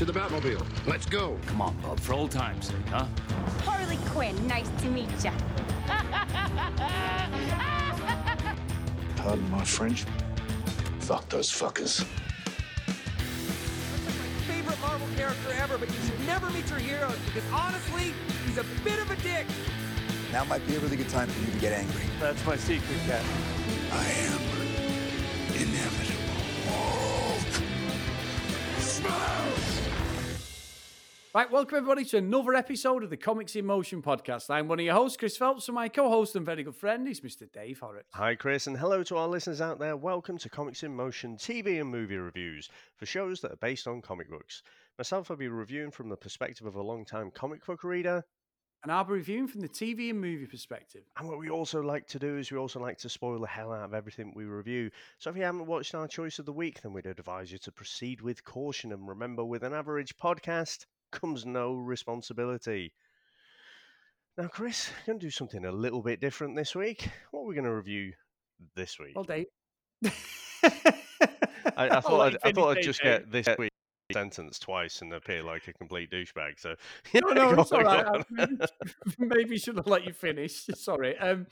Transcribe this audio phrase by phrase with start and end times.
[0.00, 0.66] To the Batmobile.
[0.86, 1.36] Let's go.
[1.44, 3.04] Come on, Bob, for old time's sake, huh?
[3.64, 5.30] Harley Quinn, nice to meet ya.
[9.16, 10.06] Pardon my French.
[11.00, 12.06] Fuck those fuckers.
[13.18, 17.44] This is My favorite Marvel character ever, but you should never meet your heroes because
[17.52, 18.14] honestly,
[18.46, 19.46] he's a bit of a dick.
[20.32, 22.04] Now might be a really good time for you to get angry.
[22.18, 23.22] That's my secret, Cat.
[23.92, 24.59] I am
[31.32, 34.50] Right, welcome everybody to another episode of the Comics in Motion podcast.
[34.50, 37.20] I'm one of your hosts, Chris Phelps, and my co-host and very good friend is
[37.20, 37.50] Mr.
[37.52, 38.08] Dave Horrocks.
[38.14, 39.96] Hi, Chris, and hello to our listeners out there.
[39.96, 44.02] Welcome to Comics in Motion TV and movie reviews for shows that are based on
[44.02, 44.64] comic books.
[44.98, 48.24] Myself, I'll be reviewing from the perspective of a long-time comic book reader.
[48.82, 51.02] And I'll be reviewing from the TV and movie perspective.
[51.16, 53.72] And what we also like to do is we also like to spoil the hell
[53.72, 54.90] out of everything we review.
[55.18, 57.70] So if you haven't watched our choice of the week, then we'd advise you to
[57.70, 58.90] proceed with caution.
[58.90, 62.92] And remember, with an average podcast comes no responsibility.
[64.36, 67.08] Now, Chris, we're going to do something a little bit different this week.
[67.30, 68.12] What are we going to review
[68.76, 69.14] this week?
[69.14, 69.46] Well, Dave.
[70.02, 70.10] I,
[71.76, 73.70] I thought I'd, I thought I'd just get this week
[74.12, 76.58] sentence twice and appear like a complete douchebag.
[76.58, 76.74] So
[77.14, 78.24] No, no, it's all right.
[79.18, 80.66] maybe, should have let you finish.
[80.74, 81.18] Sorry.
[81.18, 81.46] Um,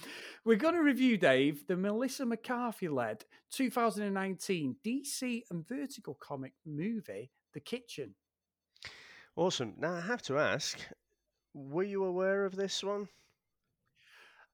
[0.45, 7.61] we're going to review, Dave, the Melissa McCarthy-led 2019 DC and Vertigo comic movie, The
[7.61, 8.15] Kitchen.
[9.39, 9.75] Awesome.
[9.78, 10.81] Now I have to ask,
[11.55, 13.06] were you aware of this one?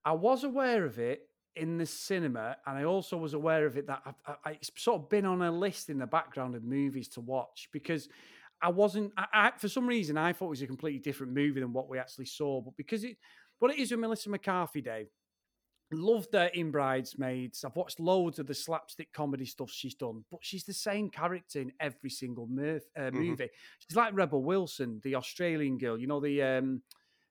[0.05, 1.23] I was aware of it
[1.57, 5.01] in the cinema, and I also was aware of it that I, I, it's sort
[5.01, 8.11] of been on a list in the background of movies to watch because
[8.61, 9.15] I wasn't.
[9.17, 11.89] I, I, for some reason, I thought it was a completely different movie than what
[11.89, 12.61] we actually saw.
[12.61, 13.17] But because it,
[13.61, 15.07] what it is with Melissa McCarthy, Dave,
[15.95, 17.65] loved her in Bridesmaids.
[17.65, 21.61] I've watched loads of the slapstick comedy stuff she's done, but she's the same character
[21.61, 23.51] in every single uh, movie.
[23.79, 25.99] She's like Rebel Wilson, the Australian girl.
[25.99, 26.43] You know the.
[26.43, 26.83] Um,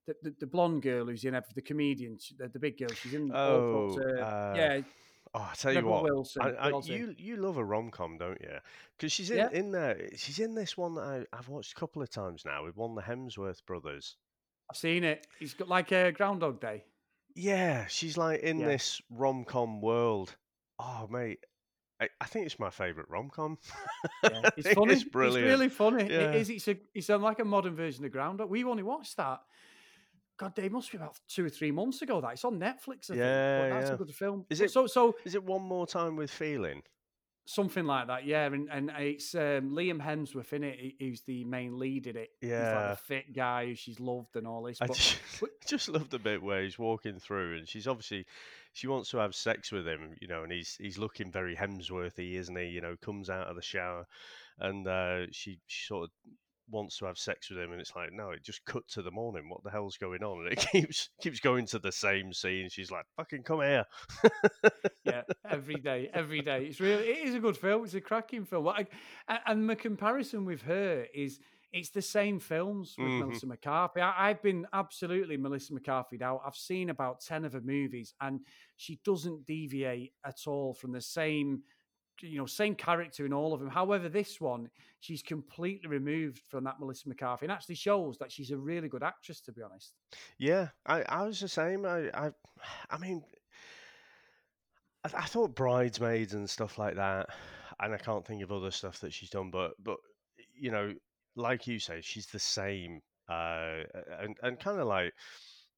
[0.05, 2.89] the, the, the blonde girl who's in every, the comedian, the, the big girl.
[2.89, 3.31] She's in.
[3.33, 4.81] Oh, uh, uh, yeah,
[5.35, 8.17] Oh, I tell you Rebel what, Wilson, I, I, you you love a rom com,
[8.17, 8.57] don't you?
[8.95, 9.49] Because she's in, Yeah.
[9.51, 10.09] in there.
[10.15, 12.91] She's in this one that I, I've watched a couple of times now with one
[12.91, 14.17] of the Hemsworth brothers.
[14.69, 15.25] I've seen it.
[15.39, 16.83] He's got like a Groundhog Day.
[17.35, 18.67] Yeah, she's like in Yeah.
[18.67, 20.35] this rom com world.
[20.79, 21.39] Oh, mate,
[22.01, 23.57] I, I think it's my favorite rom com.
[24.23, 24.93] Yeah, it's funny.
[24.93, 25.47] It's brilliant.
[25.47, 26.03] really funny.
[26.05, 26.31] Yeah.
[26.31, 26.49] It is.
[26.49, 26.77] It's a.
[26.93, 28.49] It's a, like a modern version of Groundhog.
[28.49, 29.39] We've only watched that.
[30.37, 32.19] God, they must be about two or three months ago.
[32.19, 33.09] That it's on Netflix.
[33.09, 33.17] I think.
[33.19, 33.93] Yeah, that's yeah.
[33.93, 34.45] a good film.
[34.49, 34.87] Is it- so?
[34.87, 36.81] So Is it one more time with feeling?
[37.45, 38.25] Something like that.
[38.25, 40.79] Yeah, and and it's um, Liam Hemsworth in it.
[40.79, 42.29] he- Who's the main lead in it?
[42.41, 44.81] Yeah, He's like the fit guy who she's loved and all this.
[44.81, 48.25] I But just, but- just love the bit where he's walking through and she's obviously
[48.73, 52.33] she wants to have sex with him, you know, and he's he's looking very Hemsworthy,
[52.35, 52.65] isn't he?
[52.69, 54.07] You know, comes out of the shower
[54.59, 56.09] and uh, she, she sort of
[56.73, 59.11] wants to have sex with him and it's like, no, it just cut to the
[59.11, 59.47] morning.
[59.47, 60.43] What the hell's going on?
[60.45, 62.67] And it keeps keeps going to the same scene.
[62.69, 63.85] She's like, fucking come here.
[65.05, 66.65] yeah, every day, every day.
[66.65, 67.83] It's really, it is a good film.
[67.85, 68.63] It's a cracking film.
[68.65, 68.87] What
[69.27, 71.39] I, and my comparison with her is
[71.71, 73.19] it's the same films with Mhm.
[73.19, 73.99] Melissa McCarthy.
[74.01, 76.41] I, I've been absolutely Melissa McCarthy out.
[76.45, 78.41] I've seen about 10 of her movies and
[78.77, 81.63] she doesn't deviate at all from the same,
[82.23, 83.69] you know, same character in all of them.
[83.69, 84.69] However, this one,
[85.01, 89.03] she's completely removed from that Melissa McCarthy and actually shows that she's a really good
[89.03, 89.93] actress, to be honest.
[90.37, 91.85] Yeah, I, I was the same.
[91.85, 92.31] I, I,
[92.89, 93.23] I mean,
[95.03, 97.27] I, I thought bridesmaids and stuff like that,
[97.81, 99.51] and I can't think of other stuff that she's done.
[99.51, 99.97] But, but
[100.55, 100.93] you know,
[101.35, 103.83] like you say, she's the same, uh,
[104.21, 105.13] and and kind of like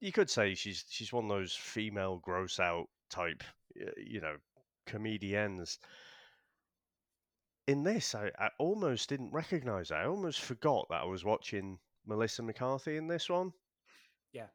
[0.00, 3.42] you could say she's she's one of those female gross out type,
[3.96, 4.36] you know,
[4.86, 5.78] comedians.
[7.66, 9.90] In this, I, I almost didn't recognize.
[9.90, 13.52] I almost forgot that I was watching Melissa McCarthy in this one.
[14.32, 14.46] Yeah.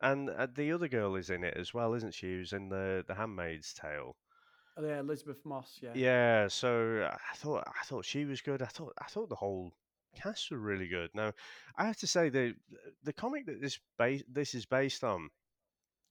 [0.00, 2.26] And uh, the other girl is in it as well, isn't she?
[2.26, 4.16] Who's in the the Handmaid's Tale?
[4.78, 5.92] Oh, yeah, Elisabeth Moss, yeah.
[5.94, 6.48] Yeah.
[6.48, 8.62] So I thought I thought she was good.
[8.62, 9.72] I thought I thought the whole
[10.14, 11.10] cast were really good.
[11.14, 11.32] Now
[11.76, 12.54] I have to say the
[13.02, 15.30] the comic that this base this is based on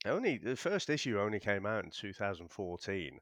[0.05, 3.19] only the first issue only came out in 2014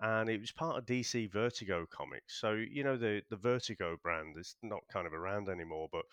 [0.00, 2.40] and it was part of DC Vertigo Comics.
[2.40, 6.04] So you know the the Vertigo brand is not kind of around anymore, but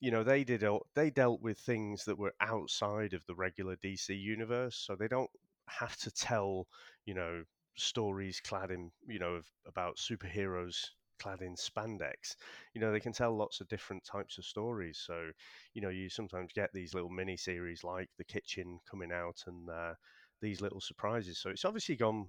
[0.00, 0.64] you know they did
[0.94, 5.30] they dealt with things that were outside of the regular DC universe, so they don't
[5.68, 6.66] have to tell
[7.06, 7.42] you know
[7.76, 10.86] stories clad in you know about superheroes
[11.18, 12.36] clad in spandex.
[12.74, 15.02] You know they can tell lots of different types of stories.
[15.04, 15.30] So
[15.74, 19.68] you know you sometimes get these little mini series like The Kitchen coming out and
[19.70, 19.94] uh,
[20.42, 21.38] these little surprises.
[21.38, 22.28] So it's obviously gone.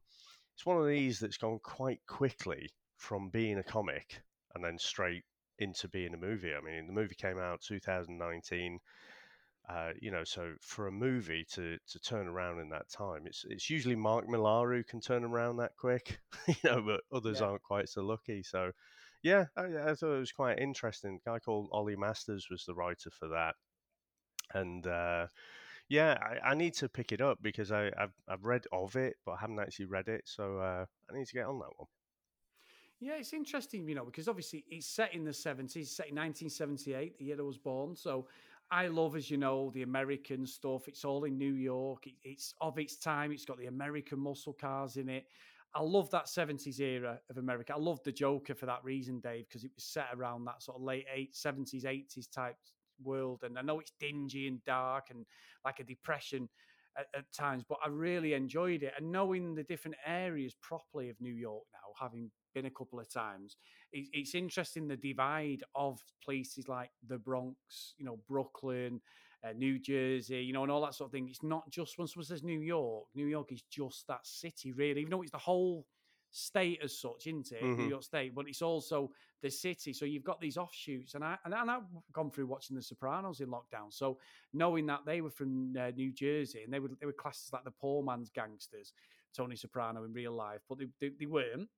[0.58, 4.24] It's one of these that's gone quite quickly from being a comic
[4.56, 5.24] and then straight
[5.60, 6.54] into being a movie.
[6.56, 8.80] I mean, the movie came out 2019.
[9.70, 13.46] Uh, you know, so for a movie to to turn around in that time, it's
[13.48, 17.42] it's usually Mark Millar who can turn around that quick, you know, but others Yeah.
[17.42, 18.42] aren't quite so lucky.
[18.44, 18.72] So,
[19.24, 21.22] yeah, I, I thought it was quite interesting.
[21.26, 23.56] A guy called Ollie Masters was the writer for that,
[24.54, 25.28] and uh,
[25.90, 29.16] yeah, I, I need to pick it up because I, I've I've read of it,
[29.26, 31.88] but I haven't actually read it, so uh, I need to get on that one.
[33.00, 37.18] Yeah, it's interesting, you know, because obviously it's set in the 70s, set in 1978,
[37.18, 37.96] the year I was born.
[37.96, 38.28] So
[38.72, 40.88] I love, as you know, the American stuff.
[40.88, 42.08] It's all in New York.
[42.08, 43.32] It, it's of its time.
[43.32, 45.28] It's got the American muscle cars in it.
[45.76, 47.74] I love that 70s era of America.
[47.76, 50.78] I love the Joker for that reason, Dave, because it was set around that sort
[50.78, 52.56] of late eight, 70s, 80s type
[53.04, 53.42] world.
[53.44, 55.26] And I know it's dingy and dark and
[55.66, 56.50] like a depression
[56.98, 58.94] at, at times, but I really enjoyed it.
[58.98, 63.12] And knowing the different areas properly of New York now, having been a couple of
[63.12, 63.58] times,
[63.92, 69.02] it, it's interesting the divide of places like the Bronx, you know, Brooklyn,
[69.44, 71.28] uh, New Jersey, you know, and all that sort of thing.
[71.30, 75.02] It's not just when someone says New York, New York is just that city, really,
[75.02, 75.86] even though it's the whole
[76.38, 77.62] state as such, isn't it?
[77.64, 77.90] New Mhm.
[77.90, 79.12] York State, but it's also
[79.42, 79.94] the city.
[79.94, 83.42] So you've got these offshoots, and I and, and I've gone through watching The Sopranos
[83.42, 83.92] in lockdown.
[83.92, 84.20] So
[84.54, 87.54] knowing that they were from uh, New Jersey and they were they were classed as
[87.54, 88.94] like the poor man's gangsters,
[89.34, 91.70] Tony Soprano in real life, but they they, they weren't.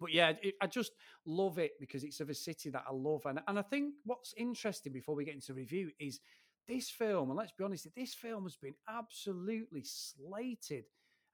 [0.00, 0.92] But yeah, it, I just
[1.26, 4.32] love it because it's of a city that I love, and and I think what's
[4.36, 6.20] interesting before we get into review is
[6.66, 10.84] this film, and let's be honest, this film has been absolutely slated.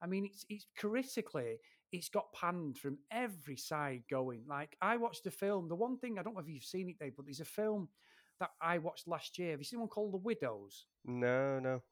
[0.03, 1.59] I mean, it's it's critically,
[1.93, 4.43] it's got panned from every side going.
[4.49, 5.69] Like I watched the film.
[5.69, 7.89] The one thing I don't know if you've seen it, Dave, but there's a film
[8.41, 9.53] that I watched last year.
[9.53, 10.87] Have you seen one called The Widows?
[11.05, 11.83] No, no.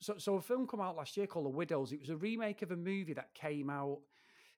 [0.00, 1.92] So, so a film come out last year called The Widows.
[1.92, 3.98] It was a remake of a movie that came out.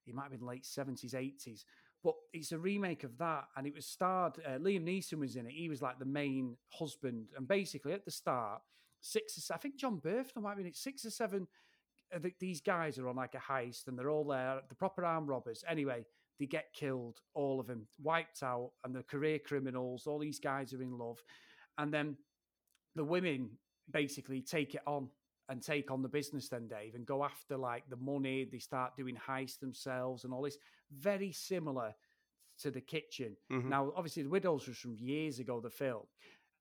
[0.06, 1.64] It might have been late seventies, eighties,
[2.02, 4.34] but it's a remake of that, and it was starred.
[4.44, 5.52] Uh, Liam Neeson was in it.
[5.52, 8.62] He was like the main husband, and basically at the start,
[9.00, 9.38] six.
[9.50, 10.76] Or, I think Jon Bernthal might be in it.
[10.76, 11.46] Six or seven.
[12.16, 14.62] The- these guys are on like a heist, and they're all there.
[14.68, 15.64] The proper armed robbers.
[15.66, 16.06] Anyway,
[16.38, 20.06] they get killed, all of them, wiped out, and the career criminals.
[20.06, 21.22] All these guys are in love,
[21.78, 22.16] and then
[22.94, 23.58] the women
[23.90, 25.10] basically take it on
[25.50, 28.94] and take on the business then dave and go after like the money they start
[28.96, 30.58] doing heists themselves and all this
[30.90, 31.94] very similar
[32.58, 33.64] to the kitchen Mhm.
[33.64, 36.06] now obviously the widows was from years ago the film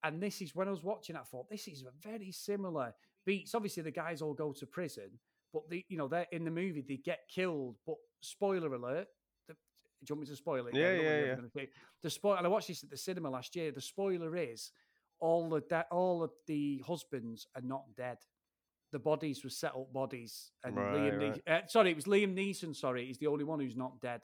[0.03, 2.95] and this is when i was watching i thought this is a very similar
[3.25, 5.19] beats obviously the guys all go to prison
[5.53, 9.07] but the you know they're in the movie they get killed but spoiler alert
[9.47, 10.75] the, do you want me to spoil it?
[10.75, 11.65] Yeah, I don't know what yeah, yeah.
[12.03, 12.35] The spoil.
[12.35, 13.71] And I watched this at the cinema last year.
[13.71, 14.71] The spoiler is
[15.19, 18.17] all the de- all of the husbands are not dead.
[18.91, 21.19] The bodies were set up bodies, and Right, Liam.
[21.19, 21.41] right.
[21.47, 22.75] Nee- uh, sorry, it was Liam Neeson.
[22.75, 24.21] Sorry, he's the only one who's not dead.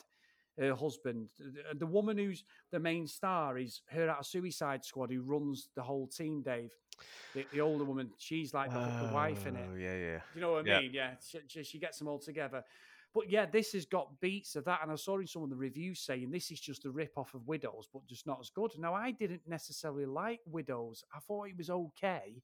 [0.59, 5.09] Her husband, the, the woman who's the main star, is her out of Suicide Squad,
[5.11, 6.43] who runs the whole team.
[6.43, 6.71] Dave,
[7.33, 9.65] the, the older woman, she's like the, the wife in it.
[9.71, 10.19] Oh, Yeah, yeah.
[10.33, 10.79] You know what I Yeah.
[10.81, 10.91] mean?
[10.93, 12.63] Yeah, she, she, she gets them all together.
[13.13, 14.79] But yeah, this has got beats of that.
[14.81, 17.33] And I saw in some of the reviews saying this is just a rip off
[17.35, 18.71] of Widows, but just not as good.
[18.79, 21.03] Now, I didn't necessarily like Widows.
[21.15, 22.41] I thought it was okay.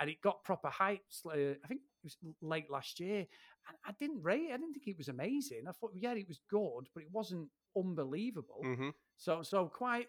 [0.00, 1.02] And it got proper hype.
[1.26, 1.30] Uh,
[1.64, 3.26] I think it was late last year.
[3.68, 4.52] And I didn't rate it.
[4.52, 5.62] I didn't think it was amazing.
[5.68, 8.60] I thought, yeah, it was good, but it wasn't unbelievable.
[8.62, 10.06] hmm So, so quite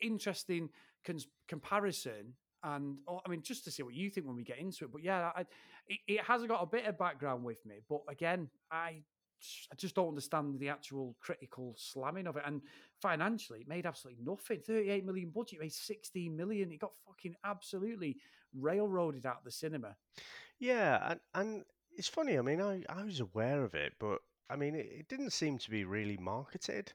[0.00, 0.68] interesting
[1.04, 2.34] cons- comparison.
[2.66, 4.92] And oh, I mean, just to see what you think when we get into it.
[4.92, 5.42] But yeah, I,
[5.86, 7.76] it, it has got a bit of background with me.
[7.88, 9.02] But again, I
[9.70, 12.42] I just don't understand the actual critical slamming of it.
[12.44, 12.62] And
[13.00, 14.60] financially, it made absolutely nothing.
[14.60, 16.72] 38 million budget, made 16 million.
[16.72, 18.16] It got fucking absolutely
[18.58, 19.94] railroaded out of the cinema.
[20.58, 21.64] Yeah, and, and
[21.96, 22.38] it's funny.
[22.38, 24.18] I mean, I, I was aware of it, but
[24.48, 26.92] I mean, it, it didn't seem to be really marketed.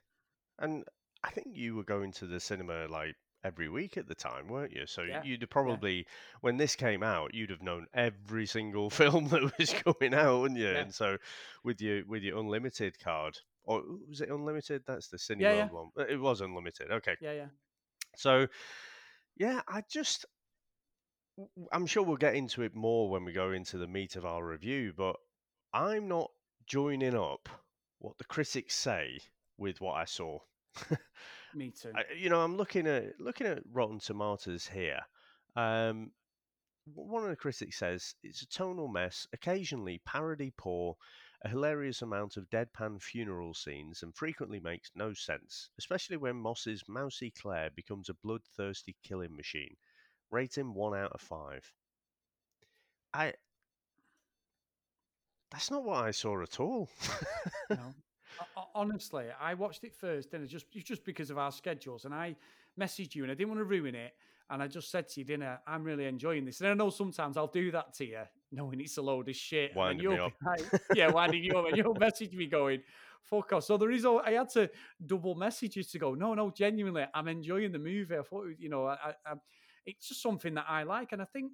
[0.58, 0.84] And
[1.24, 4.72] I think you were going to the cinema like every week at the time, weren't
[4.72, 4.86] you?
[4.86, 6.06] So Yeah, you'd probably,
[6.40, 10.60] when this came out, you'd have known every single film that was coming out, wouldn't
[10.60, 10.68] you?
[10.68, 10.78] Yeah.
[10.78, 11.16] And so
[11.64, 14.82] with your with your unlimited card, or was it unlimited?
[14.86, 15.68] That's the Cineworld Yeah, yeah.
[15.68, 15.90] one.
[15.98, 16.90] Uh, It was unlimited.
[16.90, 17.46] Okay, Yeah, yeah.
[18.16, 18.46] so,
[19.36, 20.26] yeah, I just,
[21.72, 24.44] I'm sure we'll get into it more when we go into the meat of our
[24.44, 25.16] review, but
[25.72, 26.30] I'm not
[26.66, 27.48] joining up
[27.98, 29.20] what the critics say
[29.56, 30.38] with what I saw.
[31.54, 31.92] Me too.
[31.94, 35.00] I, you know, I'm looking at looking at Rotten Tomatoes here.
[35.56, 36.12] Um,
[36.94, 40.96] one of the critics says it's a tonal mess, occasionally parody poor,
[41.44, 46.82] a hilarious amount of deadpan funeral scenes, and frequently makes no sense, especially when Moss's
[46.88, 49.76] mousy Claire becomes a bloodthirsty killing machine.
[50.30, 51.70] Rating one out of five.
[53.12, 53.34] I.
[55.50, 56.88] That's not what I saw at all.
[57.68, 57.94] No.
[58.54, 62.36] Ho- honestly, I watched it first, and just just because of our schedules, and I
[62.78, 64.14] messaged you, and I didn't want to ruin it,
[64.50, 67.36] and I just said to you, dinner, I'm really enjoying this, and I know sometimes
[67.36, 68.20] I'll do that to you,
[68.50, 70.32] knowing it's a load of shit, and Winding me you'll up.
[70.44, 72.82] like, yeah, winding you up, and you'll message me going,
[73.22, 73.64] fuck off.
[73.64, 74.70] So there is, all I had to
[75.04, 78.16] double messages to go, no, no, genuinely, I'm enjoying the movie.
[78.16, 79.34] I thought, you know, I, I, I,
[79.86, 81.52] it's just something that I like, and I think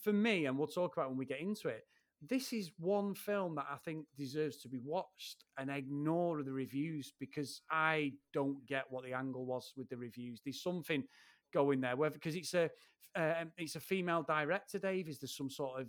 [0.00, 1.84] for me, and we'll talk about when we get into it,
[2.26, 7.12] this is one film that I think deserves to be watched and ignore the reviews
[7.18, 10.40] because I don't get what the angle was with the reviews.
[10.44, 11.04] There's something
[11.52, 12.70] going there, whether because it's a
[13.14, 15.08] um, it's a female director, Dave.
[15.08, 15.88] Is there some sort of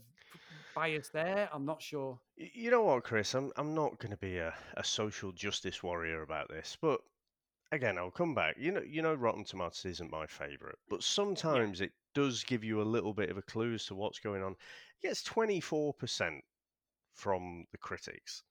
[0.75, 1.50] bias there?
[1.51, 2.19] I'm not sure.
[2.38, 3.33] You know what, Chris?
[3.33, 7.01] I'm I'm not going to be a, a social justice warrior about this, but
[7.71, 8.55] again, I'll come back.
[8.57, 12.82] You know, you know, Rotten Tomatoes isn't my favorite, but sometimes it does give you
[12.82, 14.54] a little bit of a clue as to what's going on.
[15.01, 16.39] It gets 24%
[17.13, 18.44] from the critics.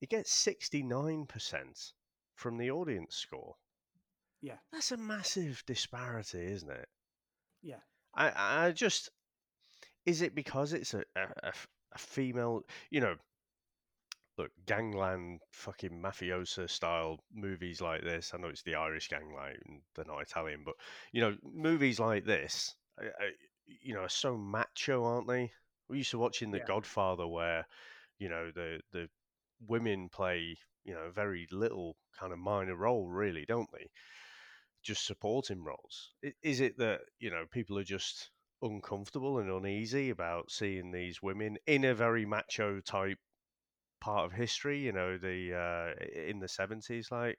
[0.00, 1.92] It gets 69%
[2.34, 3.54] from the audience score.
[4.40, 6.88] Yeah, That's a massive disparity, isn't it?
[7.62, 7.80] yeah,
[8.14, 9.10] I, I just
[10.06, 11.52] is it because it's a, a,
[11.92, 13.14] a female you know
[14.36, 19.80] look gangland fucking mafiosa style movies like this i know it's the irish gangland and
[19.94, 20.74] they're not italian but
[21.12, 22.74] you know movies like this
[23.66, 25.52] you know are so macho aren't they?
[25.88, 26.66] We used to watching the Yeah.
[26.66, 27.66] godfather where
[28.18, 29.08] you know the the
[29.60, 33.90] women play you know very little kind of minor role really don't they?
[34.82, 36.14] Just supporting roles.
[36.42, 38.30] Is it that you know people are just
[38.62, 43.18] uncomfortable and uneasy about seeing these women in a very macho type
[44.00, 47.38] part of history you know the uh in the 70s like?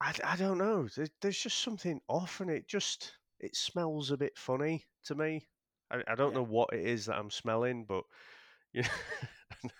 [0.00, 0.86] I, I don't know.
[0.88, 5.46] There's, there's just something off and it just it smells a bit funny to me
[5.90, 6.38] i, I don't Yeah.
[6.38, 8.04] know what it is that i'm smelling but
[8.74, 8.88] you know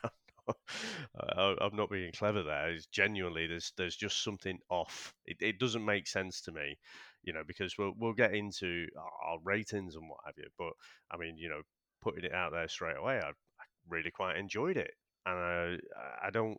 [0.05, 0.11] I'm
[0.49, 0.57] not-
[1.39, 2.71] I- I'm not being clever there.
[2.71, 5.15] It's genuinely there's there's just something off.
[5.27, 6.79] It, it doesn't make sense to me,
[7.23, 10.49] you know, because we'll we'll get into our- our ratings and what have you.
[10.59, 10.73] But
[11.11, 11.63] I mean, you know,
[12.03, 14.93] putting it out there straight away, I, I really quite enjoyed it,
[15.27, 15.79] and I
[16.27, 16.59] I don't.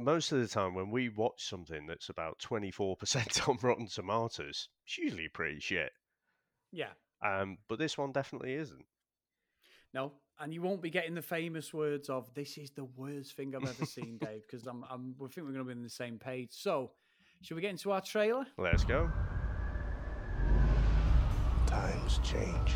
[0.00, 4.98] Most of the time, when we watch something that's about 24% on Rotten Tomatoes, it's
[4.98, 5.90] usually pretty shit.
[6.72, 6.90] yeah.
[7.20, 8.84] Um, but this one definitely isn't.
[9.92, 13.56] No, and you won't be getting the famous words of "This is the worst thing
[13.56, 15.16] I've ever seen," Dave, because I'm, I'm.
[15.18, 16.50] We think we're going to be on the same page.
[16.52, 16.92] So,
[17.42, 18.46] should we get into our trailer?
[18.56, 19.10] Let's go.
[21.66, 22.74] Times change.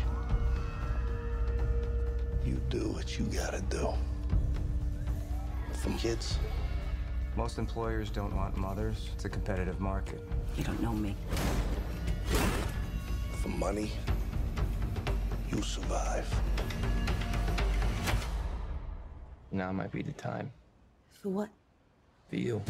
[2.45, 3.93] You do what you gotta do.
[5.81, 6.37] From kids,
[7.35, 9.09] Most employers don't want mothers.
[9.15, 10.21] It's a competitive market.
[10.55, 11.15] You don't know me.
[13.41, 13.91] for money,
[15.51, 16.27] you survive.
[19.51, 20.51] Now might be the time
[21.21, 21.49] For what?
[22.29, 22.61] for you.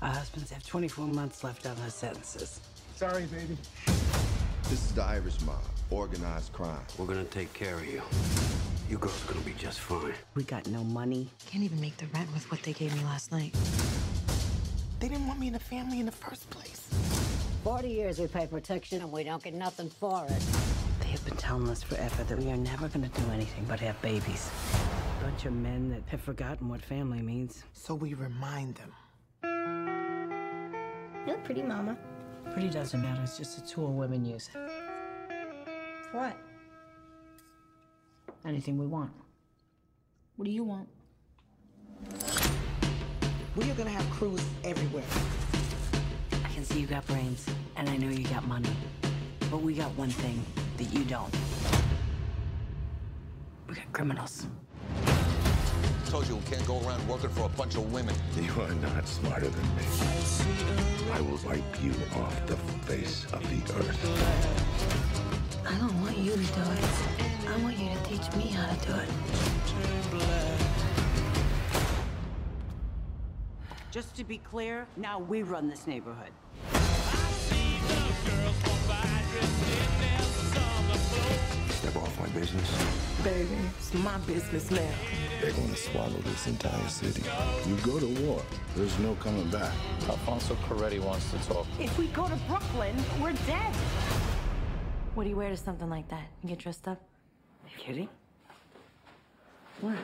[0.00, 2.60] Our husbands have 24 months left on their sentences.
[2.96, 3.56] Sorry, baby.
[4.64, 6.80] This is the Irish mob, organized crime.
[6.96, 8.02] We're gonna take care of you.
[8.88, 10.14] You girls are gonna be just fine.
[10.34, 11.28] We got no money.
[11.46, 13.54] Can't even make the rent with what they gave me last night.
[14.98, 16.88] They didn't want me in the family in the first place.
[17.64, 20.42] 40 years we pay protection and we don't get nothing for it.
[21.00, 23.78] They have been telling us forever that we are never going to do anything but
[23.80, 24.50] have babies.
[25.20, 27.64] A bunch of men that have forgotten what family means.
[27.74, 28.92] So we remind them.
[31.26, 31.98] You look pretty, Mama.
[32.52, 33.20] Pretty doesn't matter.
[33.22, 34.48] It's just a tool women use.
[34.48, 36.36] For what?
[38.44, 39.10] Anything we want.
[40.36, 40.88] What do you want?
[43.56, 45.04] We are gonna have crews everywhere.
[46.44, 47.44] I can see you got brains,
[47.76, 48.70] and I know you got money.
[49.50, 50.44] But we got one thing
[50.76, 51.34] that you don't.
[53.68, 54.46] We got criminals.
[54.96, 58.14] I Told you we can't go around working for a bunch of women.
[58.40, 59.82] You are not smarter than me.
[61.12, 65.66] I will wipe you off the face of the earth.
[65.66, 67.37] I don't want you to do it.
[67.50, 69.08] I want you to teach me how to do it.
[73.90, 76.30] Just to be clear, now we run this neighborhood.
[81.70, 82.70] Step off my business.
[83.24, 84.90] Baby, it's my business now.
[85.40, 87.22] They're gonna swallow this entire city.
[87.66, 88.42] You go to war,
[88.76, 89.72] there's no coming back.
[90.06, 91.66] Alfonso Coretti wants to talk.
[91.80, 93.74] If we go to Brooklyn, we're dead.
[95.14, 96.28] What do you wear to something like that?
[96.42, 97.07] You get dressed up?
[97.78, 98.08] You kidding?
[99.80, 99.94] What?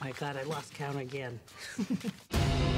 [0.00, 1.38] My God, I lost count again.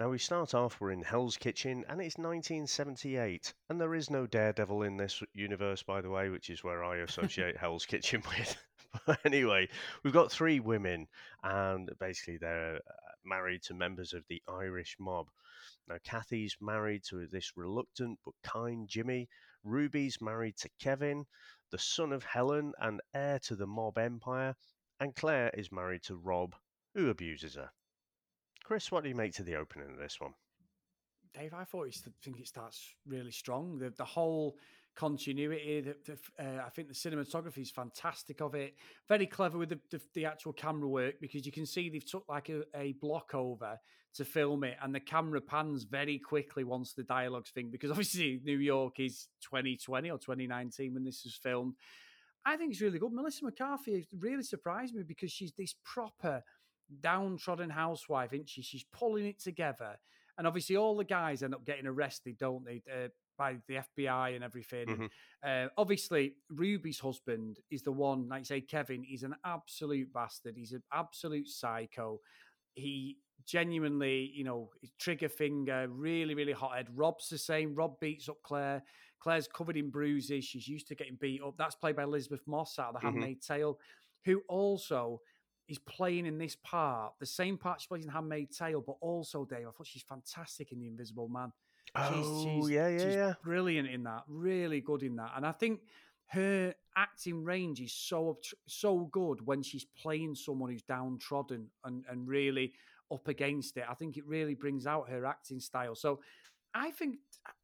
[0.00, 4.26] Now we start off, we're in Hell's Kitchen, and it's 1978, and there is no
[4.26, 8.56] Daredevil in this universe, by the way, which is where I associate Hell's Kitchen with.
[9.06, 9.68] but anyway,
[10.02, 11.06] we've got three women,
[11.44, 15.28] and basically they're uh, married to members of the Irish mob.
[15.88, 19.28] Now, Kathy's married to this reluctant but kind Jimmy.
[19.62, 21.26] Ruby's married to Kevin,
[21.70, 24.54] the son of Helen and heir to the mob empire.
[25.00, 26.54] And Claire is married to Rob,
[26.94, 27.70] who abuses her.
[28.64, 30.34] Chris, what do you make to the opening of this one?
[31.34, 33.78] Dave, I thought I think it starts really strong.
[33.78, 34.56] The the whole
[34.94, 35.80] continuity.
[35.80, 38.74] The, the, uh, I think the cinematography is fantastic of it.
[39.08, 42.24] Very clever with the, the, the, actual camera work because you can see they've took
[42.28, 43.78] like a, a, block over
[44.14, 47.70] to film it, and the camera pans very quickly once the dialogue's thing.
[47.70, 51.74] Because obviously New York is 2020 or 2019 when this was filmed.
[52.46, 53.12] I think it's really good.
[53.12, 56.42] Melissa McCarthy really surprised me because she's this proper
[57.00, 58.62] downtrodden housewife, isn't she?
[58.62, 59.98] She's pulling it together.
[60.36, 62.82] And obviously, all the guys end up getting arrested, don't they?
[62.92, 64.86] Uh, by the FBI and everything.
[64.86, 65.06] Mm-hmm.
[65.42, 70.54] Uh, obviously, Ruby's husband is the one, like say, Kevin, he's an absolute bastard.
[70.56, 72.20] He's an absolute psycho.
[72.74, 76.88] He genuinely, you know, trigger finger, really, really hothead.
[76.94, 77.74] Rob's the same.
[77.74, 78.82] Rob beats up Claire.
[79.20, 80.44] Claire's covered in bruises.
[80.44, 81.54] She's used to getting beat up.
[81.56, 83.20] That's played by Elisabeth Moss out of The mm-hmm.
[83.20, 83.78] Handmaid's Tale,
[84.24, 85.20] who also
[85.68, 89.44] is playing in this part, the same part she plays in Handmaid's Tale, but also,
[89.44, 91.52] Dave, I thought she's fantastic in The Invisible Man.
[91.96, 93.34] Oh, she's, yeah, yeah, she's yeah.
[93.42, 95.32] Brilliant in that, really good in that.
[95.36, 95.80] And I think
[96.28, 102.26] her acting range is so so good when she's playing someone who's downtrodden and, and
[102.26, 102.72] really
[103.12, 103.84] up against it.
[103.88, 105.94] I think it really brings out her acting style.
[105.94, 106.20] So
[106.74, 107.18] I think,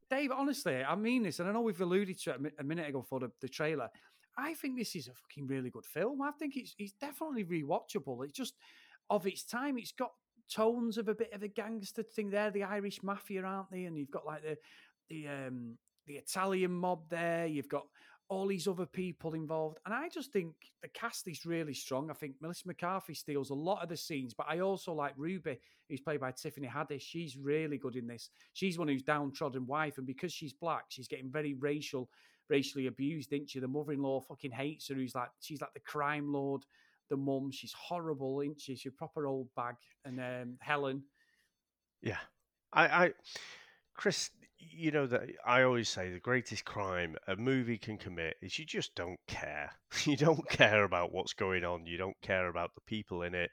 [0.08, 3.02] Dave, honestly, I mean this, and I know we've alluded to it a minute ago
[3.02, 3.88] for the, the trailer.
[4.38, 6.22] I think this is a fucking really good film.
[6.22, 8.24] I think it's it's definitely rewatchable.
[8.24, 8.54] It's just
[9.08, 9.76] of its time.
[9.78, 10.12] It's got
[10.50, 12.50] tones of a bit of a gangster thing there.
[12.50, 13.84] The Irish mafia, aren't they?
[13.84, 14.56] And you've got like the
[15.08, 17.46] the um, the Italian mob there.
[17.46, 17.86] You've got
[18.28, 22.10] all these other people involved, and I just think the cast is really strong.
[22.10, 25.58] I think Melissa McCarthy steals a lot of the scenes, but I also like Ruby,
[25.88, 27.02] who's played by Tiffany Haddish.
[27.02, 28.30] She's really good in this.
[28.52, 32.08] She's one who's downtrodden wife, and because she's black, she's getting very racial,
[32.48, 33.58] racially abused, isn't she?
[33.58, 34.94] The mother-in-law fucking hates her.
[34.94, 36.64] Who's like she's like the crime lord
[37.10, 37.50] the mum.
[37.52, 38.76] She's horrible, isn't she?
[38.76, 39.74] She's a proper old bag.
[40.04, 41.02] And um, Helen.
[42.02, 42.18] Yeah.
[42.72, 43.12] I, I,
[43.94, 48.58] Chris, you know that I always say the greatest crime a movie can commit is
[48.58, 49.72] you just don't care.
[50.04, 51.84] You don't care about what's going on.
[51.84, 53.50] You don't care about the people in it.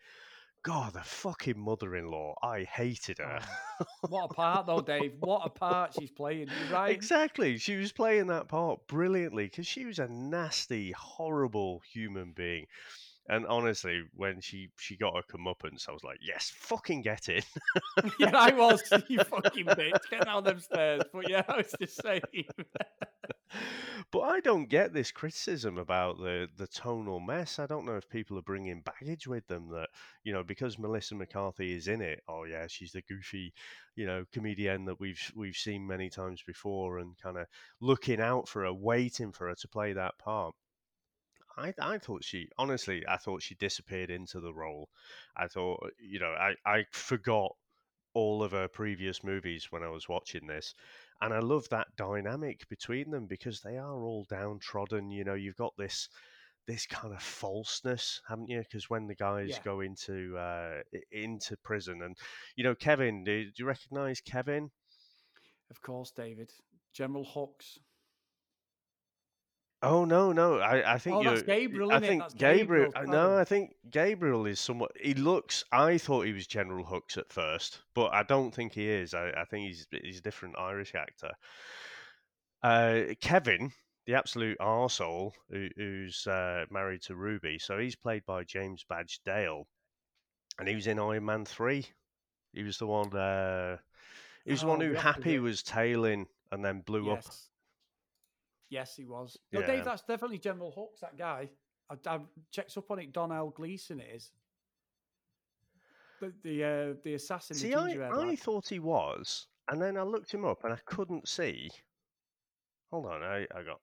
[0.64, 2.36] God, the fucking mother-in-law.
[2.44, 3.40] I hated her.
[3.80, 5.14] Oh, what a part, though, Dave.
[5.20, 6.50] What a part she's playing.
[6.72, 6.90] right.
[6.94, 7.58] Exactly.
[7.58, 12.66] She was playing that part brilliantly because she was a nasty, horrible human being.
[13.30, 17.46] And honestly, when she she got her comeuppance, I was like, "Yes, fucking get it."
[18.20, 18.82] yeah, I was.
[19.10, 21.04] You fucking bitch, get down them stairs.
[21.14, 22.22] But yeah, I was just saying.
[24.12, 27.60] but I don't get this criticism about the the tonal mess.
[27.60, 29.90] I don't know if people are bringing baggage with them that
[30.24, 32.24] you know because Melissa McCarthy is in it.
[32.30, 33.54] Oh yeah, she's the goofy,
[33.96, 37.48] you know, comedian that we've we've seen many times before, and kind of
[37.82, 40.56] looking out for her, waiting for her to play that part.
[41.58, 44.90] I, I thought she honestly I thought she disappeared into the role.
[45.36, 47.56] I thought you know I, I forgot
[48.14, 50.74] all of her previous movies when I was watching this,
[51.22, 55.12] and I love that dynamic between them because they are all downtrodden.
[55.12, 56.10] You know, you've got this
[56.68, 58.60] this kind of falseness, haven't you?
[58.60, 59.60] Because when the guys yeah.
[59.64, 62.18] go into uh, into prison, and
[62.56, 64.70] you know, Kevin, do, do you recognise Kevin?
[65.72, 66.52] Of course, David.
[66.94, 67.78] General Hux.
[69.84, 70.58] Oh no, no.
[70.58, 71.24] I, I think oh.
[71.24, 71.92] That's Gabriel.
[71.92, 72.92] I think Gabriel.
[72.92, 74.92] Gabriel no, I think Gabriel is somewhat.
[75.00, 75.64] He looks.
[75.72, 79.14] I thought he was General Hux at first, but I don't think he is.
[79.14, 81.32] I, I think he's he's a different Irish actor.
[82.64, 83.72] Uh, Kevin,
[84.08, 89.20] the absolute arsehole who, who's uh, married to Ruby, so he's played by James Badge
[89.26, 89.68] Dale,
[90.58, 91.86] and he was in Iron Man three.
[92.52, 93.16] He was the one.
[93.16, 93.78] Uh,
[94.44, 97.28] he was oh, the one who Happy was tailing and then blew yes.
[97.28, 97.34] up
[98.70, 99.38] Yes, he was.
[99.52, 99.68] No, yeah.
[99.68, 101.50] Dave, that's definitely General Hux, that guy.
[101.90, 102.20] I, I
[102.52, 103.14] checked up on it.
[103.14, 104.32] Domhnall Gleeson it is.
[106.20, 107.56] The the, uh, the assassin.
[107.56, 110.80] See, the I, I thought he was, and then I looked him up and I
[110.86, 111.70] couldn't see.
[112.92, 113.80] Hold on, I, I got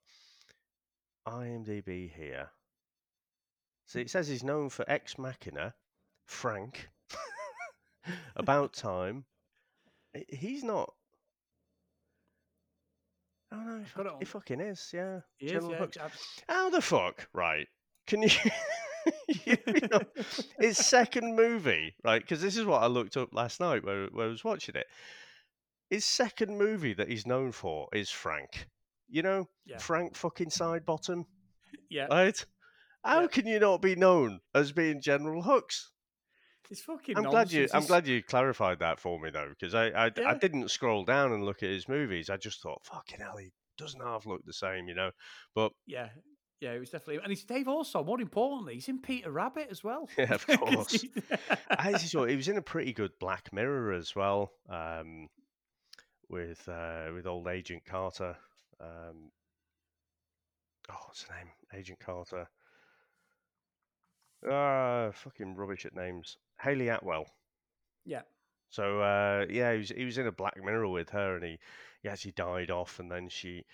[1.29, 2.51] IMDb here.
[3.87, 5.75] See, it says he's known for Ex Machina,
[6.27, 6.89] Frank,
[8.37, 9.25] About Time.
[10.29, 10.93] He's not
[13.55, 14.91] Oh no, he, fuck, he fucking is.
[14.93, 15.87] Yeah, he is, yeah.
[16.49, 17.29] How the fuck?
[17.33, 17.69] Right?
[18.07, 18.31] Can you
[19.45, 19.57] you
[19.91, 20.01] know,
[20.61, 22.21] his second movie, right?
[22.21, 24.87] Because this is what I looked up last night where, where I was watching it.
[25.91, 28.69] His second movie that he's known for is Frank.
[29.09, 29.79] You know, Yeah.
[29.79, 31.25] Frank fucking Sidebottom,
[31.91, 32.45] Yeah, right?
[33.05, 33.27] How Yeah.
[33.29, 35.89] can you not be known as being General Hux?
[36.71, 37.17] It's fucking.
[37.17, 37.69] I'm glad you.
[37.73, 41.33] I'm glad you clarified that for me though, because I I, I didn't scroll down
[41.33, 42.31] and look at his movies.
[42.31, 45.11] I just thought, fucking hell, he doesn't half look the same, you know.
[45.55, 46.09] But Yeah,
[46.61, 48.03] yeah, it was definitely, and it's Dave also.
[48.05, 50.09] More importantly, he's in Peter Rabbit as well.
[50.19, 50.93] Yeah, of course.
[51.03, 51.11] he-
[51.71, 55.29] I saw he was in a pretty good Black Mirror as well, um,
[56.29, 58.37] with uh, with old Agent Carter.
[58.81, 59.31] Um,
[60.91, 61.49] oh, what's the name?
[61.75, 62.49] Agent Carter.
[64.49, 66.39] Ah, fucking rubbish at names.
[66.61, 67.27] Hayley Atwell.
[68.05, 68.23] yeah,
[68.71, 71.59] So uh, yeah, he was he was in a Black Mirror with her, and he,
[72.03, 73.65] he actually died off, and then she,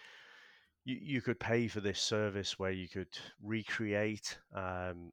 [0.84, 5.12] you you could pay for this service where you could recreate um,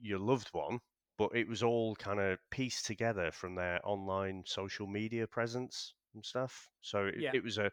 [0.00, 0.80] your loved one,
[1.18, 6.24] but it was all kind of pieced together from their online social media presence and
[6.24, 6.70] stuff.
[6.80, 7.32] So it, Yeah.
[7.32, 7.70] it was a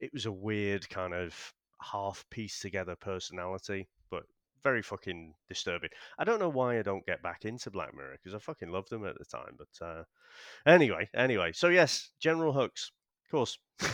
[0.00, 3.88] it was a weird kind of half pieced together personality,
[4.62, 5.90] very fucking disturbing.
[6.18, 8.90] I don't know why I don't get back into Black Mirror because I fucking loved
[8.90, 9.56] them at the time.
[9.56, 10.04] But uh,
[10.66, 12.90] anyway, anyway, so yes, General Hux,
[13.24, 13.58] of course.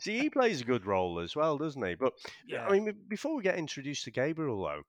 [0.00, 1.94] See, he plays a good role as well, doesn't he?
[1.94, 2.12] But
[2.46, 2.66] yeah.
[2.66, 4.82] I mean, before we get introduced to Gabriel, though,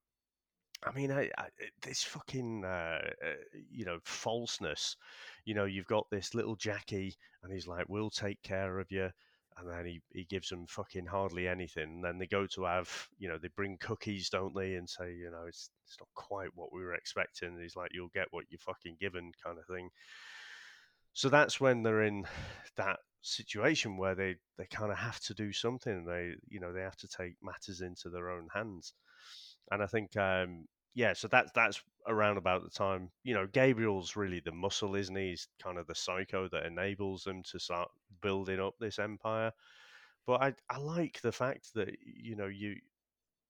[0.84, 1.48] I mean, I, I,
[1.82, 3.34] this fucking, uh, uh,
[3.70, 4.96] you know, falseness.
[5.46, 9.10] You know, you've got this little Jackie, and he's like, "We'll take care of you,"
[9.60, 11.84] and then he, he gives them fucking hardly anything.
[11.84, 14.76] And then they go to have, you know, they bring cookies, don't they?
[14.76, 17.50] And say, you know, it's it's not quite what we were expecting.
[17.50, 19.90] And he's like, "You'll get what you're fucking given," kind of thing.
[21.14, 22.26] So that's when they're in
[22.78, 26.06] that situation where they they kind of have to do something.
[26.06, 28.94] They you know they have to take matters into their own hands.
[29.72, 34.16] And I think um, yeah, so that's that's around about the time you know Gabriel's
[34.16, 35.30] really the muscle, isn't he?
[35.30, 37.90] He's kind of the psycho that enables them to start
[38.22, 39.52] building up this empire.
[40.26, 42.76] But I I like the fact that you know you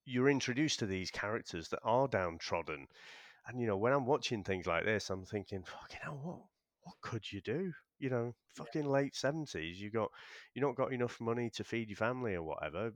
[0.04, 2.86] you're introduced to these characters that are downtrodden.
[3.46, 6.40] And you know, when I'm watching things like this, I'm thinking, fucking hell, what
[6.82, 7.72] what could you do?
[7.98, 10.10] You know, fucking late seventies, you got
[10.54, 12.92] you not got enough money to feed your family or whatever.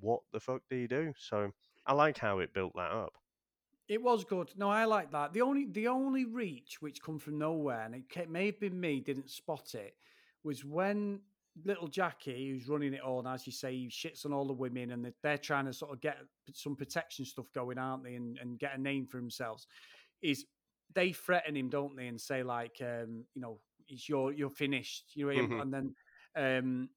[0.00, 1.12] What the fuck do you do?
[1.18, 1.50] So
[1.86, 3.12] I like how it built that up.
[3.88, 4.52] It was good.
[4.56, 5.32] No, I like that.
[5.32, 9.00] The only the only reach which come from nowhere, and it may have been me
[9.00, 9.96] didn't spot it,
[10.44, 11.20] was when
[11.64, 14.52] little Jackie, who's running it all, and as you say, he shits on all the
[14.52, 16.18] women, and they're, trying to sort of get
[16.52, 19.66] some protection stuff going, aren't they, and, and get a name for themselves.
[20.22, 20.44] Is
[20.94, 25.12] they threaten him, don't they, and say like, um, you know, it's your you're finished,
[25.14, 25.62] you know, Mhm.
[25.62, 25.94] and then
[26.36, 26.90] um,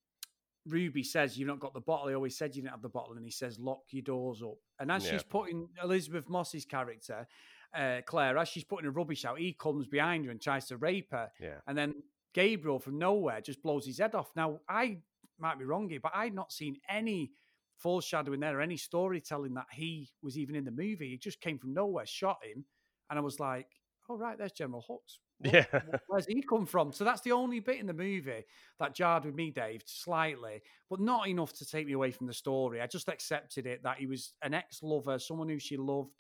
[0.68, 2.08] Ruby says, You've not got the bottle.
[2.08, 3.14] He always said you didn't have the bottle.
[3.16, 4.58] And he says, Lock your doors up.
[4.80, 5.12] And as Yeah.
[5.14, 7.28] she's putting Elisabeth Moss's character,
[7.74, 10.78] uh, Claire, as she's putting a rubbish out, he comes behind her and tries to
[10.78, 11.32] rape her.
[11.40, 11.60] Yeah.
[11.68, 14.32] And then Gabriel from nowhere just blows his head off.
[14.36, 15.00] Now, I
[15.40, 17.32] might be wrong here, but I'd not seen any
[17.78, 21.10] foreshadowing there or any storytelling that he was even in the movie.
[21.10, 22.66] He just came from nowhere, shot him.
[23.10, 23.68] And I was like,
[24.10, 25.18] Oh, right, there's General Hux.
[25.44, 25.82] What- Yeah.
[26.08, 26.92] Where's he come from?
[26.94, 28.44] So that's the only bit in the movie
[28.80, 32.34] that jarred with me, Dave, slightly, but not enough to take me away from the
[32.34, 32.82] story.
[32.82, 36.12] I just accepted it that he was an ex lover, someone who she loved,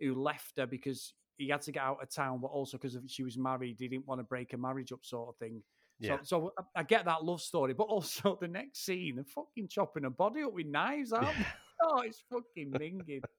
[0.00, 3.22] who left her because he had to get out of town, but also because she
[3.22, 3.76] was married.
[3.78, 5.62] He didn't want to break a marriage up, sort of thing.
[6.00, 6.18] Yeah.
[6.22, 9.68] So, so I- I get that love story, but also the next scene, they're fucking
[9.68, 11.46] chopping a body up with knives, aren't they?
[11.82, 13.22] Oh, it's fucking minging.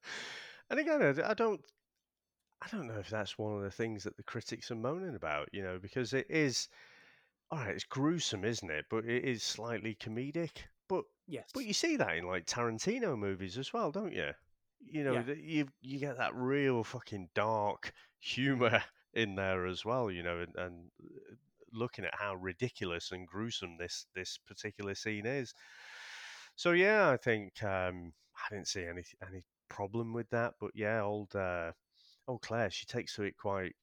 [0.72, 1.60] And again, I don't,
[2.62, 5.50] I don't know if that's one of the things that the critics are moaning about,
[5.54, 6.68] you know, because it is,
[7.52, 8.88] all right, it's gruesome, isn't it?
[8.90, 10.68] But it is slightly comedic.
[10.88, 11.54] But Yes.
[11.54, 14.34] but you see that in like Tarantino movies as well, don't you?
[14.82, 15.26] You know, Yeah.
[15.34, 20.56] you you get that real fucking dark humor in there as well, you know, and,
[20.56, 21.36] and uh,
[21.72, 25.54] looking at how ridiculous and gruesome this this particular scene is.
[26.56, 31.02] So yeah, I think um, I didn't see any any problem with that, but yeah,
[31.02, 31.74] old uh,
[32.30, 33.76] old Claire, she takes to it quite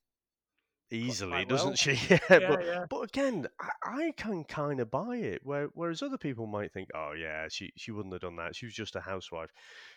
[0.91, 1.77] easily, quite doesn't well.
[1.77, 1.93] she?
[2.31, 2.87] yeah, Yeah, but yeah.
[2.89, 5.41] but again, I, I can kind of buy it.
[5.45, 8.55] Where, whereas other people might think, oh yeah, she she wouldn't have done that.
[8.57, 9.51] She was just a housewife.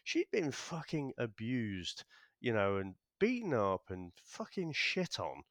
[0.04, 2.04] She'd been fucking abused,
[2.40, 5.44] you know, and beaten up and fucking shit on,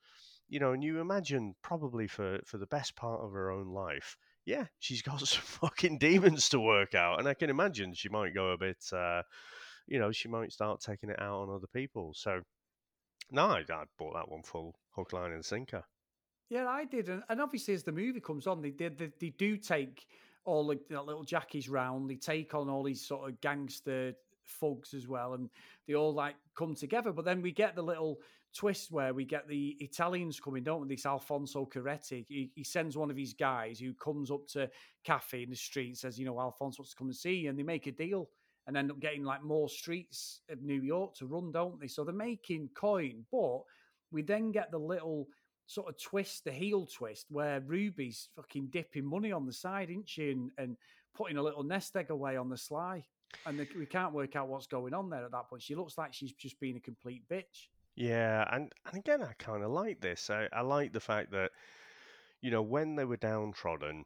[0.48, 0.72] you know.
[0.72, 5.02] And you imagine probably for for the best part of her own life, yeah, she's
[5.02, 8.58] got some fucking demons to work out, and I can imagine she might go a
[8.58, 9.22] bit, uh,
[9.86, 12.12] you know, she might start taking it out on other people.
[12.14, 12.42] So.
[13.30, 15.84] No, I, I bought that one full hook, line, and sinker.
[16.50, 19.30] Yeah, I did, and, and obviously as the movie comes on, they they, they, they
[19.30, 20.06] do take
[20.44, 22.08] all the know, little Jackies round.
[22.08, 24.14] They take on all these sort of gangster
[24.46, 25.50] thugs as well, and
[25.86, 27.12] they all like come together.
[27.12, 28.20] But then we get the little
[28.54, 30.88] twist where we get the Italians coming, don't we?
[30.88, 32.24] This Alfonso Coretti.
[32.28, 34.70] He, he sends one of his guys who comes up to
[35.04, 37.50] Cafe in the street and says, you know, Alfonso wants to come and see you,
[37.50, 38.30] and they make a deal
[38.68, 41.88] and end up getting like more streets of New York to run, don't they?
[41.88, 43.62] So they're making coin, but
[44.12, 45.26] we then get the little
[45.66, 50.08] sort of twist, the heel twist, where Ruby's fucking dipping money on the side, isn't
[50.08, 50.30] she?
[50.30, 50.76] And, and
[51.16, 53.06] putting a little nest egg away on the sly.
[53.46, 55.62] And the, we can't work out what's going on there at that point.
[55.62, 57.68] She looks like she's just been a complete bitch.
[57.96, 60.30] Yeah, and, and again, I kind of like this.
[60.30, 61.50] I, I like the fact that,
[62.42, 64.04] you know, when they were downtrodden,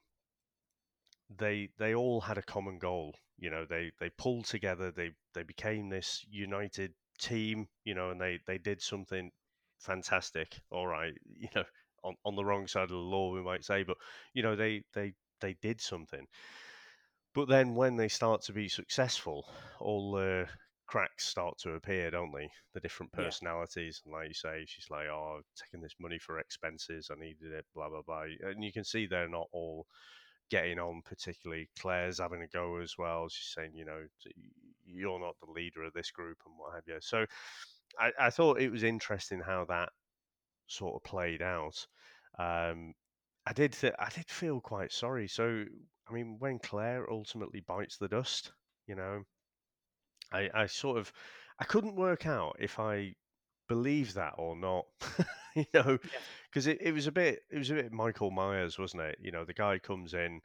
[1.36, 3.14] they they all had a common goal.
[3.42, 4.92] You know, they they pulled together.
[4.92, 7.68] They they became this united team.
[7.84, 9.32] You know, and they they did something
[9.80, 10.60] fantastic.
[10.70, 11.64] All right, you know,
[12.04, 13.98] on, on the wrong side of the law, we might say, but
[14.34, 16.28] you know, they they they did something.
[17.34, 19.46] But then when they start to be successful,
[19.80, 20.48] all the
[20.86, 22.50] cracks start to appear, don't they?
[22.72, 23.32] The different Yeah.
[23.32, 27.10] personalities, and like you say, she's like, "Oh, I've taken this money for expenses.
[27.10, 28.22] I needed it." Blah blah blah.
[28.40, 29.86] And you can see they're not all
[30.52, 31.70] getting on particularly.
[31.78, 33.26] Claire's having a go as well.
[33.30, 34.02] She's saying, you know,
[34.84, 36.98] you're not the leader of this group and what have you.
[37.00, 37.24] So
[37.98, 39.88] I, I thought it was interesting how that
[40.66, 41.86] sort of played out.
[42.38, 42.92] Um,
[43.46, 45.26] I did th- I did feel quite sorry.
[45.26, 45.64] So
[46.08, 48.52] I mean, when Claire ultimately bites the dust,
[48.86, 49.22] you know,
[50.30, 51.10] I, I sort of
[51.58, 53.14] I couldn't work out if I
[53.68, 54.84] believe that or not.
[55.56, 55.98] you know,
[56.50, 59.18] because it, it was a bit it was a bit Michael Myers, wasn't it?
[59.20, 60.40] You know, the guy comes in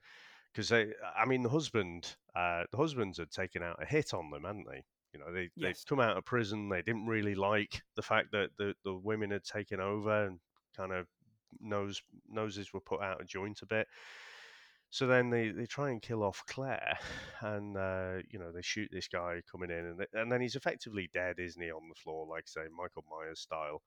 [0.54, 4.32] because they, I mean, the husband, uh, the husbands had taken out a hit on
[4.32, 4.84] them, hadn't they?
[5.13, 5.78] You know, they Yes.
[5.80, 6.70] they'd come out of prison.
[6.70, 10.39] They didn't really like the fact that the the women had taken over and
[10.76, 11.08] kind of
[11.60, 13.88] nose noses were put out of joint a bit.
[14.89, 16.98] So then they, they try and kill off Claire,
[17.41, 20.56] and uh, you know they shoot this guy coming in, and th- and then he's
[20.56, 23.82] effectively dead, isn't he, on the floor, like say Michael Myers style,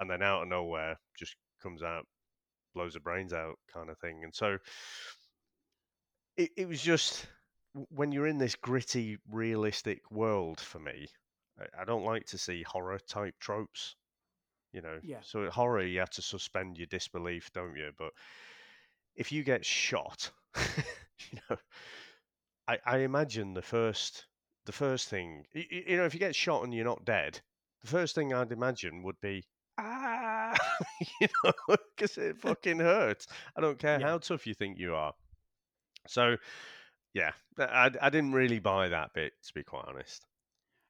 [0.00, 2.06] and then out of nowhere just comes out,
[2.74, 4.58] blows the brains out, kind of thing, and so
[6.36, 7.26] it it was just
[7.88, 11.06] when you're in this gritty, realistic world for me,
[11.58, 13.94] I, I don't like to see horror type tropes,
[14.72, 15.00] you know.
[15.02, 15.20] Yeah.
[15.22, 17.92] So horror, you have to suspend your disbelief, don't you?
[17.98, 18.12] But
[19.14, 20.30] if you get shot,
[21.30, 21.56] you know,
[22.66, 24.26] I, I imagine the first
[24.64, 27.42] the first thing, y- y- you know, if you get shot and you're not dead,
[27.82, 29.46] the first thing I'd imagine would be
[29.80, 30.54] ah,
[31.20, 33.26] you know, because it fucking hurts.
[33.56, 35.14] I don't care how tough you think you are.
[36.06, 36.36] So,
[37.14, 40.26] yeah, I, I didn't really buy that bit to be quite honest.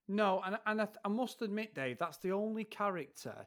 [0.09, 3.47] No, and and I, I must admit, Dave, that's the only character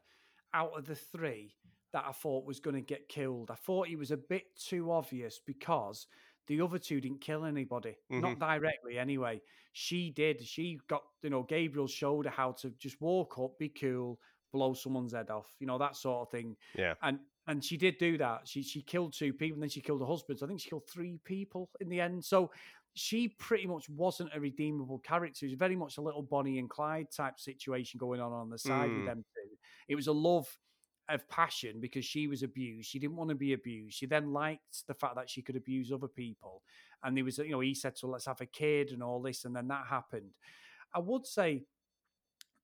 [0.54, 1.56] out of the three
[1.92, 3.52] that I thought was going to get killed.
[3.52, 6.08] I thought he was a bit too obvious because
[6.48, 8.40] the other two didn't kill anybody, not Mhm.
[8.40, 9.42] directly anyway.
[9.74, 10.44] She did.
[10.44, 14.20] She got, you know, Gabriel showed her how to just walk up, be cool,
[14.54, 16.56] blow someone's head off, you know, that sort of thing.
[16.78, 16.94] Yeah.
[17.02, 18.42] And and she did do that.
[18.46, 20.40] She she killed two people, and then she killed her husband.
[20.40, 22.24] So I think she killed three people in the end.
[22.24, 22.52] So
[22.94, 25.46] she pretty much wasn't a redeemable character.
[25.46, 28.58] It was very much a little Bonnie and Clyde type situation going on on the
[28.58, 28.98] side Mm.
[28.98, 29.58] with them two.
[29.90, 30.48] It was a love
[31.10, 32.88] of passion because she was abused.
[32.90, 33.98] She didn't want to be abused.
[33.98, 36.62] She then liked the fact that she could abuse other people.
[37.04, 39.22] And there was, you know, he said to her, let's have a kid and all
[39.22, 39.44] this.
[39.44, 40.32] And then that happened.
[40.96, 41.66] I would say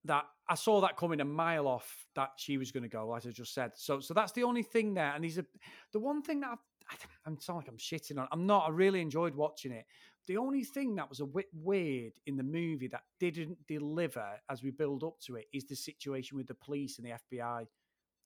[0.06, 3.26] that I saw that coming a mile off that she was going to go, as
[3.28, 3.72] I just said.
[3.76, 5.14] So, so that's the only thing there.
[5.14, 5.46] And he's a
[5.94, 6.58] the one thing that
[6.92, 8.28] I've, I'm sound like I'm shitting on.
[8.32, 8.68] I'm not.
[8.68, 9.86] I really enjoyed watching it.
[10.28, 14.62] The only thing that was a bit weird in the movie that didn't deliver as
[14.62, 17.66] we build up to it is the situation with the police and the FBI.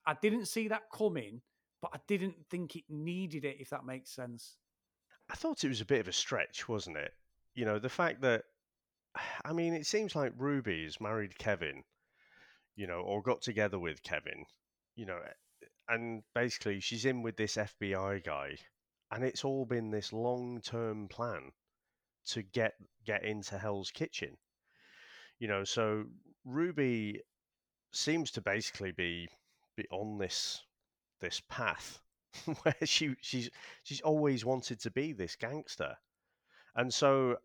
[0.06, 1.42] I didn't see that coming,
[1.82, 3.58] but I didn't think it needed it.
[3.60, 4.58] If that makes sense.
[5.30, 7.14] I thought it was a bit of a stretch, wasn't it?
[7.56, 8.44] You know, the fact that,
[9.46, 11.84] I mean, it seems like Ruby's married Kevin,
[12.76, 14.46] you know, or got together with Kevin,
[14.96, 15.20] you know,
[15.88, 18.58] and basically she's in with this FBI guy,
[19.12, 21.52] and it's all been this long term plan
[22.26, 22.74] to get
[23.06, 24.38] get into Hell's Kitchen.
[25.40, 26.06] You know, so
[26.46, 27.22] Ruby
[27.92, 29.28] seems to basically be
[29.76, 30.64] be on this
[31.20, 32.00] this path
[32.64, 33.50] where she she's
[33.84, 35.98] she's always wanted to be this gangster,
[36.76, 37.38] and so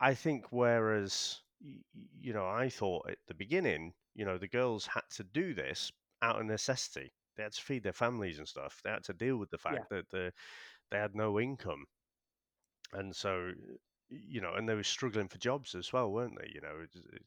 [0.00, 5.04] I think whereas you know I thought at the beginning you know the girls had
[5.16, 7.12] to do this out of necessity.
[7.36, 8.80] They had to feed their families and stuff.
[8.82, 10.32] They had to deal with the fact that the
[10.90, 11.86] they had no income,
[12.92, 13.52] and so
[14.08, 16.50] you know, and they were struggling for jobs as well, weren't they?
[16.52, 17.22] You know, it, it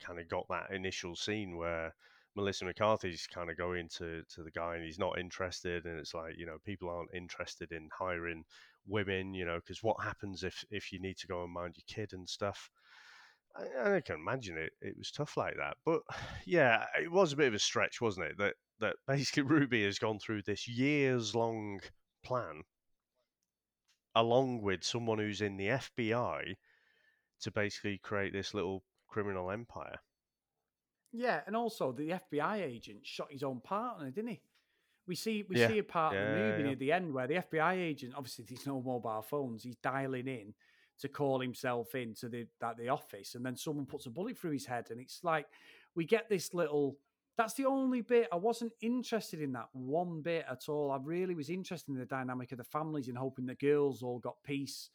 [0.00, 1.94] kind of got that initial scene where
[2.34, 6.14] Melissa McCarthy's kind of going to to the guy and he's not interested, and it's
[6.14, 8.44] like you know people aren't interested in hiring
[8.86, 11.84] women, you know, because what happens if if you need to go and mind your
[11.86, 12.70] kid and stuff.
[13.56, 14.72] I, I can imagine it.
[14.80, 16.00] It was tough like that, but
[16.46, 18.38] yeah, it was a bit of a stretch, wasn't it?
[18.38, 21.80] That that basically Ruby has gone through this years long
[22.24, 22.62] plan,
[24.14, 26.54] along with someone who's in the FBI,
[27.42, 29.98] to basically create this little criminal empire.
[31.12, 34.42] Yeah, and also the FBI agent shot his own partner, didn't he?
[35.10, 35.66] We see we Yeah.
[35.66, 36.66] see a part of the movie yeah.
[36.68, 40.54] near the end where the FBI agent, obviously there's no mobile phones, he's dialing in
[41.00, 44.52] to call himself into the that the office, and then someone puts a bullet through
[44.52, 45.48] his head, and it's like
[45.96, 46.96] we get this little.
[47.36, 50.92] That's the only bit I wasn't interested in that one bit at all.
[50.92, 54.20] I really was interested in the dynamic of the families and hoping the girls all
[54.20, 54.90] got peace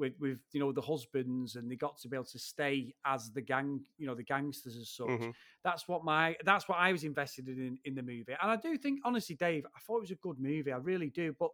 [0.00, 3.30] with with you know the husbands and they got to be able to stay as
[3.30, 5.32] the gang you know the gangsters as such Mhm.
[5.62, 8.76] that's what my that's what i was invested in in the movie and i do
[8.76, 11.50] think honestly dave i thought it was a good movie i really do but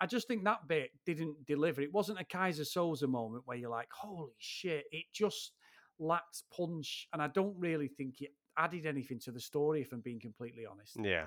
[0.00, 3.70] i just think that bit didn't deliver it wasn't a Keyser Söze moment where you're
[3.70, 5.52] like holy shit it just
[5.98, 10.00] lacks punch and i don't really think it added anything to the story if i'm
[10.00, 11.26] being completely honest Yeah.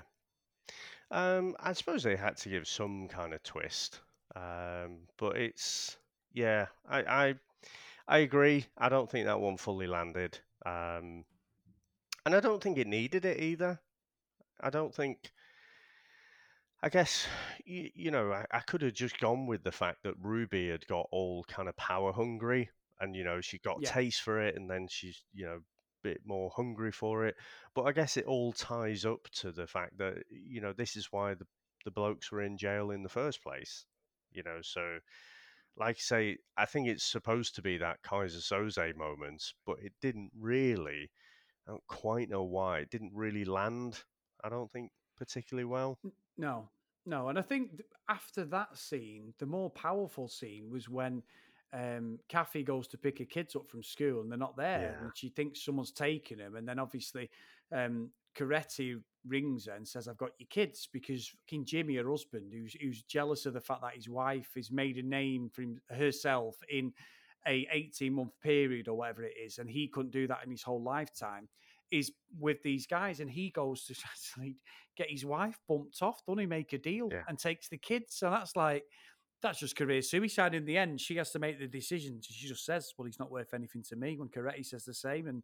[1.10, 4.00] Um, I suppose they had to give some kind of twist.
[4.36, 5.96] Um, but it's
[6.32, 7.34] yeah, I, I
[8.08, 8.66] I agree.
[8.78, 10.40] I don't think that one fully landed.
[10.66, 11.24] Um,
[12.24, 13.80] and I don't think it needed it either.
[14.60, 15.32] I don't think.
[16.82, 17.26] I guess
[17.64, 20.86] you, you know I, I could have just gone with the fact that Ruby had
[20.86, 23.90] got all kind of power hungry, and you know she got Yeah.
[23.90, 25.62] taste for it, and then she's you know a
[26.02, 27.36] bit more hungry for it.
[27.74, 31.12] But I guess it all ties up to the fact that you know this is
[31.12, 31.46] why the
[31.84, 33.86] the blokes were in jail in the first place.
[34.32, 35.00] You know, so
[35.76, 39.92] like I say, I think it's supposed to be that Keyser Söze moment, but it
[40.00, 41.10] didn't really.
[41.66, 44.02] I don't quite know why it didn't really land.
[44.42, 45.98] I don't think particularly well.
[46.36, 46.68] No,
[47.06, 51.22] no, and I think after that scene, the more powerful scene was when
[51.72, 55.04] um, Kathy goes to pick her kids up from school and they're not there, Yeah.
[55.04, 57.30] and she thinks someone's taken them, and then obviously
[57.72, 62.52] um, Coretti rings her and says, "I've got your kids," because fucking Jimmy, her husband,
[62.52, 65.80] who's who's jealous of the fact that his wife has made a name for him,
[65.90, 66.92] herself in
[67.46, 70.62] a 18 month period or whatever it is, and he couldn't do that in his
[70.62, 71.48] whole lifetime.
[71.90, 74.56] Is with these guys, and he goes to actually
[74.96, 76.46] get his wife bumped off, doesn't he?
[76.46, 77.22] Make a deal Yeah.
[77.28, 78.14] and takes the kids.
[78.14, 78.84] So that's like
[79.42, 80.54] that's just career suicide.
[80.54, 82.20] In the end, she has to make the decision.
[82.22, 85.26] She just says, "Well, he's not worth anything to me." When Coretti says the same,
[85.26, 85.42] and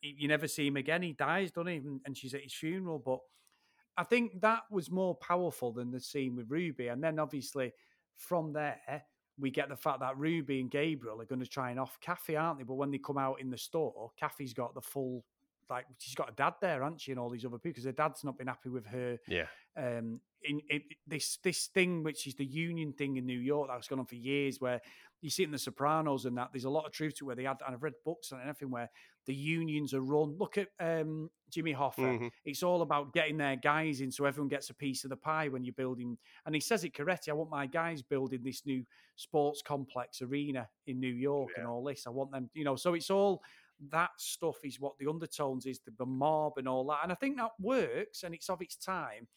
[0.00, 1.02] you never see him again.
[1.02, 1.76] He dies, doesn't he?
[1.76, 2.98] And- And she's at his funeral.
[2.98, 3.20] But
[3.96, 6.88] I think that was more powerful than the scene with Ruby.
[6.88, 7.72] And then obviously
[8.14, 9.04] from there,
[9.38, 12.36] we get the fact that Ruby and Gabriel are going to try and off Kathy,
[12.36, 12.64] aren't they?
[12.64, 15.24] But when they come out in the store, Kathy's got the full,
[15.70, 17.10] like, she's got a dad there, hasn't she?
[17.12, 19.46] And all these other people, because her dad's not been happy with her Yeah.
[19.76, 23.88] um, in, in this this thing, which is the union thing in New York that's
[23.88, 24.80] gone on for years, where
[25.22, 27.34] you see it in The Sopranos and that there's a lot of truth to where
[27.34, 28.90] they had, and I've read books and everything where
[29.26, 30.36] the unions are run.
[30.38, 32.18] Look at um, Jimmy Hoffa.
[32.20, 32.30] Mhm.
[32.44, 35.48] It's all about getting their guys in so everyone gets a piece of the pie
[35.48, 36.16] when you're building.
[36.44, 37.32] And he says it correctly.
[37.32, 38.84] I want my guys building this new
[39.16, 42.06] sports complex arena in New York and all this.
[42.06, 42.76] I want them, you know.
[42.76, 43.42] So it's all
[43.90, 47.00] that stuff is what the undertones is, the, the mob and all that.
[47.02, 49.28] And I think that works and it's of its time.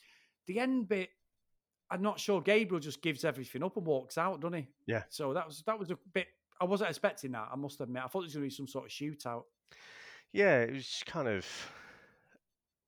[0.48, 1.10] The end bit,
[1.92, 2.42] I'm not sure.
[2.42, 4.68] Gabriel just gives everything up and walks out, doesn't he?
[4.88, 5.04] Yeah.
[5.10, 6.28] So that was that was a bit.
[6.62, 7.50] I wasn't expecting that.
[7.52, 8.04] I must admit.
[8.04, 9.44] I thought there was going to be some sort of shootout.
[10.34, 11.46] Yeah, it was kind of.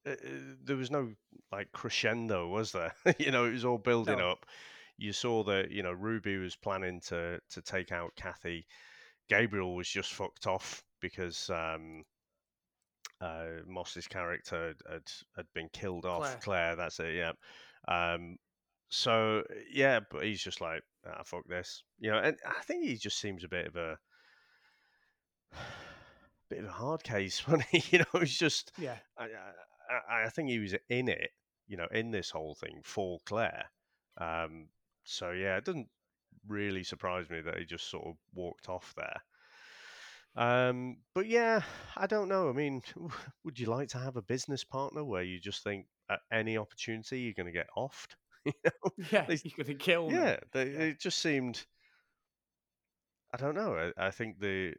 [0.06, 0.16] Uh, uh,
[0.64, 1.14] there was no
[1.52, 2.94] like crescendo, was there?
[3.20, 4.32] you know, it was all building No.
[4.32, 4.46] up.
[4.98, 8.66] You saw that you know Ruby was planning to to take out Kathy.
[9.30, 12.04] Gabriel was just fucked off because um,
[13.22, 15.04] uh, Moss's character had,
[15.36, 16.24] had been killed off.
[16.24, 16.40] Claire.
[16.42, 17.16] Claire, that's it.
[17.16, 17.34] Yeah.
[17.88, 18.38] Um,
[18.90, 22.20] so yeah, but he's just like, ah, fuck this, you know.
[22.20, 23.98] And I think he just seems a bit of a
[26.50, 28.72] bit of a hard case when he, you know, he's just.
[28.78, 28.98] Yeah.
[29.18, 29.28] I,
[30.10, 31.32] I, I think he was in it,
[31.68, 33.66] you know, in this whole thing for Claire.
[34.18, 34.68] Um,
[35.04, 35.88] so yeah, it doesn't
[36.48, 39.22] really surprised me that he just sort of walked off there.
[40.36, 41.62] Um, but yeah,
[41.98, 42.50] I don't know.
[42.50, 42.82] I mean,
[43.44, 47.20] would you like to have a business partner where you just think at any opportunity
[47.20, 48.16] you're going to get offed?
[48.46, 48.92] you know?
[49.12, 50.12] Yeah, They- you could have killed.
[50.14, 51.66] yeah, they, it just seemed.
[53.34, 53.76] I don't know.
[53.98, 54.76] I, I think the.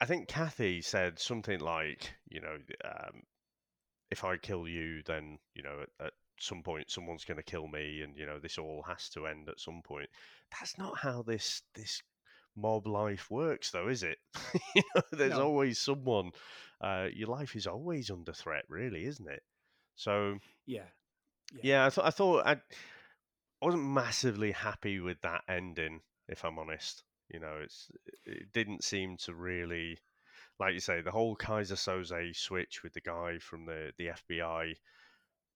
[0.00, 3.22] I think Kathy said something like, you know, um,
[4.10, 7.68] if I kill you, then you know, at, at some point someone's going to kill
[7.68, 10.08] me, and you know, this all has to end at some point.
[10.58, 12.02] That's not how this this
[12.56, 14.18] mob life works, though, is it?
[14.74, 15.42] you know, there's No.
[15.42, 16.32] always someone.
[16.80, 19.42] Uh, your life is always under threat, really, isn't it?
[19.94, 20.88] So Yeah.
[21.62, 22.58] yeah, I, th- I thought I, I
[23.60, 27.04] wasn't massively happy with that ending, if I'm honest.
[27.28, 27.90] You know, it's
[28.24, 29.98] it didn't seem to really,
[30.60, 34.74] like you say, the whole Keyser Söze switch with the guy from the the FBI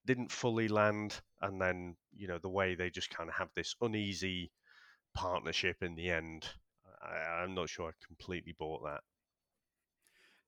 [0.07, 3.75] didn't fully land, and then you know the way they just kind of have this
[3.81, 4.51] uneasy
[5.15, 6.47] partnership in the end.
[7.03, 9.01] I, I'm not sure I completely bought that.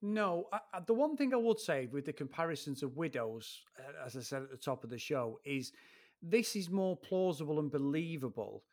[0.03, 3.63] No, I, the one thing I would say with the comparisons of widows,
[4.05, 5.73] as I said at the top of the show, is
[6.21, 8.65] this is more plausible and believable.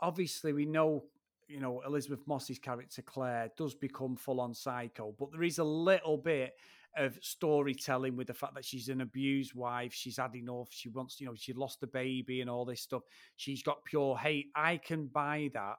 [0.00, 1.04] Obviously, we know,
[1.46, 5.64] you know, Elisabeth Moss's character Claire does become full on psycho, but there is a
[5.64, 6.54] little bit
[6.96, 9.92] of storytelling with the fact that she's an abused wife.
[9.94, 10.68] She's had enough.
[10.70, 13.02] She wants, you know, she lost a baby and all this stuff.
[13.36, 14.46] She's got pure hate.
[14.54, 15.76] I can buy that.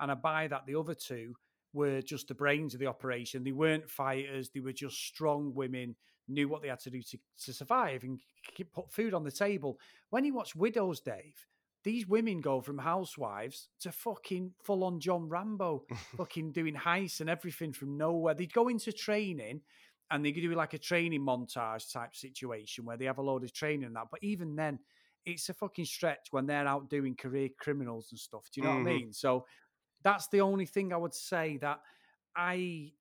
[0.00, 1.34] And I buy that the other two
[1.72, 3.44] were just the brains of the operation.
[3.44, 4.50] They weren't fighters.
[4.50, 5.96] They were just strong women,
[6.28, 8.20] knew what they had to do to, to survive and
[8.54, 9.78] keep, put food on the table.
[10.10, 11.46] When you watch Widows, Dave,
[11.84, 15.84] these women go from housewives to fucking full on John Rambo,
[16.16, 18.34] fucking doing heists and everything from nowhere.
[18.34, 19.62] They'd go into training
[20.12, 23.44] and they could do like a training montage type situation where they have a load
[23.44, 24.08] of training and that.
[24.12, 24.80] But even then,
[25.26, 28.50] it's a fucking stretch when they're out doing career criminals and stuff.
[28.52, 28.98] Do you know what I Mhm.
[28.98, 29.12] mean?
[29.14, 29.46] So
[30.02, 31.80] that's the only thing I would say that
[32.36, 32.94] I,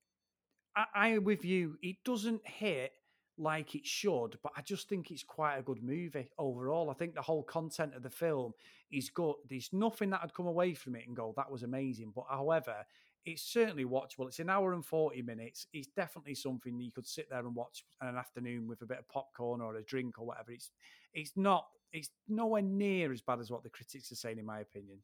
[0.75, 1.77] I, I with you.
[1.81, 2.93] It doesn't hit
[3.37, 6.89] like it should, but I just think it's quite a good movie overall.
[6.89, 8.53] I think the whole content of the film
[8.91, 9.35] is good.
[9.49, 12.11] There's nothing that I'd come away from it and go, that was amazing.
[12.15, 12.85] But however,
[13.25, 14.27] it's certainly watchable.
[14.27, 15.67] It's an hour and 40 minutes.
[15.73, 19.07] It's definitely something you could sit there and watch an afternoon with a bit of
[19.07, 20.51] popcorn or a drink or whatever.
[20.51, 20.71] It's
[21.13, 24.59] it's not it's nowhere near as bad as what the critics are saying, in my
[24.59, 24.99] opinion.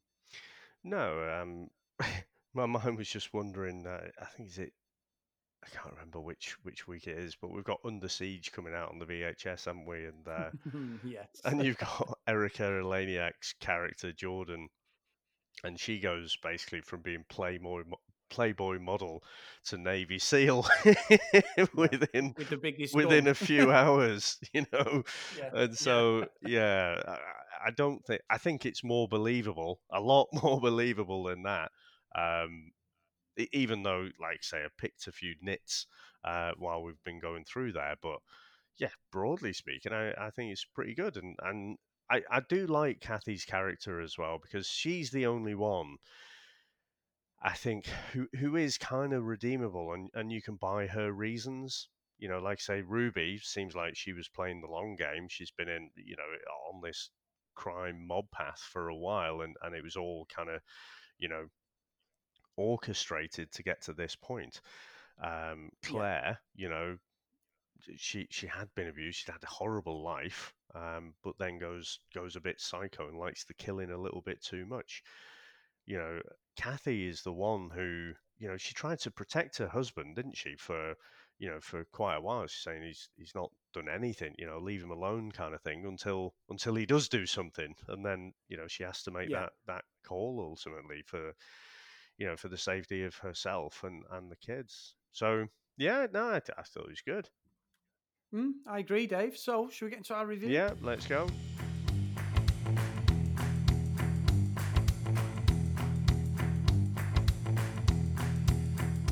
[0.82, 1.68] No, um,
[2.54, 3.86] my mind was just wondering.
[3.86, 4.72] Uh, I think is it.
[5.64, 8.90] I can't remember which which week it is, but we've got Under Siege coming out
[8.90, 10.06] on the VHS, haven't we?
[10.06, 10.50] And uh,
[11.04, 11.28] yes.
[11.44, 14.68] and you've got Erika Eleniak's character Jordan,
[15.64, 17.82] and she goes basically from being Playboy
[18.30, 19.22] Playboy model
[19.64, 20.66] to Navy SEAL
[21.74, 25.02] within with the biggest within a few hours, you know.
[25.36, 27.18] Yeah, And so yeah, I,
[27.66, 31.72] I don't think I think it's more believable, a lot more believable than that.
[32.14, 32.72] Um,
[33.52, 35.86] even though, like say, I picked a few nits
[36.24, 38.18] uh, while we've been going through there, but
[38.78, 41.78] yeah, broadly speaking, I, I think it's pretty good, and and
[42.10, 45.96] I, I do like Kathy's character as well because she's the only one
[47.42, 51.88] I think who who is kind of redeemable, and and you can buy her reasons.
[52.16, 55.26] You know, like say Ruby seems like she was playing the long game.
[55.28, 56.22] She's been in you know
[56.72, 57.10] on this
[57.56, 60.60] crime mob path for a while, and and it was all kind of
[61.18, 61.48] you know
[62.58, 64.60] orchestrated to get to this point.
[65.22, 66.98] Um, Claire, you know,
[67.96, 69.18] she she had been abused.
[69.18, 73.44] She'd had a horrible life, um, but then goes goes a bit psycho and likes
[73.44, 75.02] the killing a little bit too much.
[75.86, 76.20] You know,
[76.56, 80.56] Kathy is the one who you know she tried to protect her husband, didn't she?
[80.56, 80.94] For
[81.38, 84.34] you know for quite a while, she's saying he's he's not done anything.
[84.38, 88.04] You know, leave him alone, kind of thing, until until he does do something, and
[88.04, 89.42] then you know she has to make Yeah.
[89.42, 91.32] that that call ultimately for
[92.18, 94.94] you know for the safety of herself and and the kids.
[95.12, 95.46] So
[95.76, 97.28] yeah, no, I, I thought it was good.
[98.34, 99.38] Mm, I agree, Dave.
[99.38, 100.50] So, should we get into our review?
[100.50, 101.26] Yeah, let's go.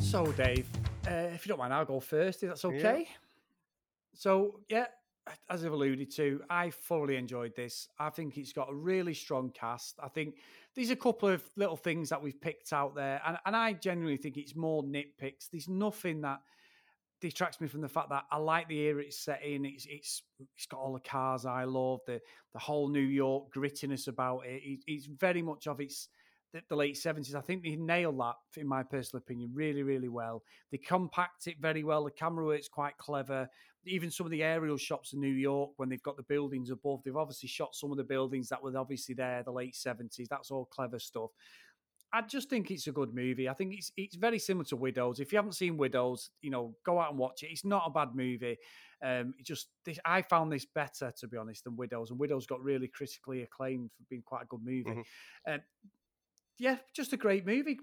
[0.02, 0.68] So, Dave,
[1.08, 3.08] uh, if you don't mind, I'll go first, if that's okay.
[4.14, 4.86] So, yeah,
[5.50, 7.88] as I've alluded to, I thoroughly enjoyed this.
[7.98, 9.98] I think it's got a really strong cast.
[10.02, 10.36] I think
[10.74, 14.18] there's a couple of little things that we've picked out there, and, and I genuinely
[14.18, 15.50] think it's more nitpicks.
[15.50, 16.40] There's nothing that
[17.20, 19.64] detracts me from the fact that I like the era it's set in.
[19.64, 20.22] It's it's
[20.54, 22.20] it's got all the cars I love, the
[22.52, 24.62] the whole New York grittiness about it.
[24.62, 26.08] it it's very much of its
[26.68, 27.34] the, late seventies.
[27.34, 30.42] I think they nailed that, in my personal opinion, really really well.
[30.70, 32.04] They compact it very well.
[32.04, 33.48] The camera work's quite clever.
[33.84, 37.02] Even some of the aerial shots in New York when they've got the buildings above,
[37.04, 40.28] they've obviously shot some of the buildings that were obviously there the late seventies.
[40.28, 41.30] That's all clever stuff.
[42.12, 43.48] I just think it's a good movie.
[43.48, 45.20] I think it's it's very similar to Widows.
[45.20, 47.50] If you haven't seen Widows, you know, go out and watch it.
[47.50, 48.56] It's not a bad movie.
[49.02, 52.46] Um, it just this, I found this better to be honest than Widows, and Widows
[52.46, 54.84] got really critically acclaimed for being quite a good movie.
[54.84, 55.04] Mhm.
[55.46, 55.60] Um,
[56.58, 57.78] yeah, just a great movie.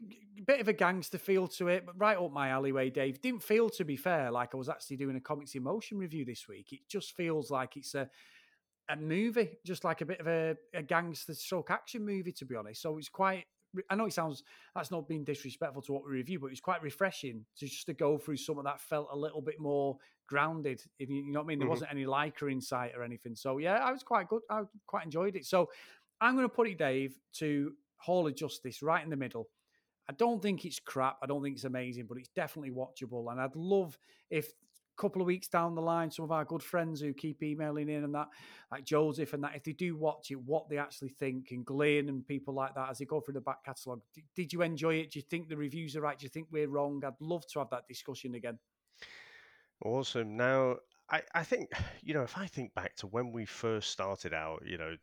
[0.46, 3.22] Bit of a gangster feel to it, but right up my alleyway, Dave.
[3.22, 6.26] Didn't feel, to be fair, like I was actually doing a comics in motion review
[6.26, 6.68] this week.
[6.74, 8.10] It just feels like it's a
[8.90, 12.56] a movie, just like a bit of a, a gangster stroke action movie, to be
[12.56, 12.82] honest.
[12.82, 13.46] So it's quite.
[13.90, 14.44] I know it sounds
[14.76, 17.94] that's not being disrespectful to what we review, but it's quite refreshing to just to
[17.94, 19.98] go through some of that felt a little bit more
[20.28, 20.82] grounded.
[21.00, 21.72] If you, you know what I mean, there Mhm.
[21.72, 23.36] wasn't any Lycra in sight or anything.
[23.36, 24.42] So yeah, I was quite good.
[24.50, 25.46] I quite enjoyed it.
[25.46, 25.70] So
[26.22, 29.48] I'm going to put it, Dave, to Hall of Justice right in the middle.
[30.10, 31.18] I don't think it's crap.
[31.24, 33.32] I don't think it's amazing, but it's definitely watchable.
[33.32, 33.98] And I'd love
[34.30, 37.42] if a couple of weeks down the line, some of our good friends who keep
[37.42, 38.28] emailing in and that,
[38.70, 42.10] like Joseph and that, if they do watch it, what they actually think, and Glenn
[42.10, 44.02] and people like that as they go through the back catalogue.
[44.36, 45.12] Did you enjoy it?
[45.12, 46.20] Do you think the reviews are right?
[46.20, 47.02] Do you think we're wrong?
[47.06, 48.60] I'd love to have that discussion again.
[49.86, 50.36] Awesome.
[50.36, 50.78] Now,
[51.10, 51.70] I, I think,
[52.02, 54.96] you know, if I think back to when we first started out, you know,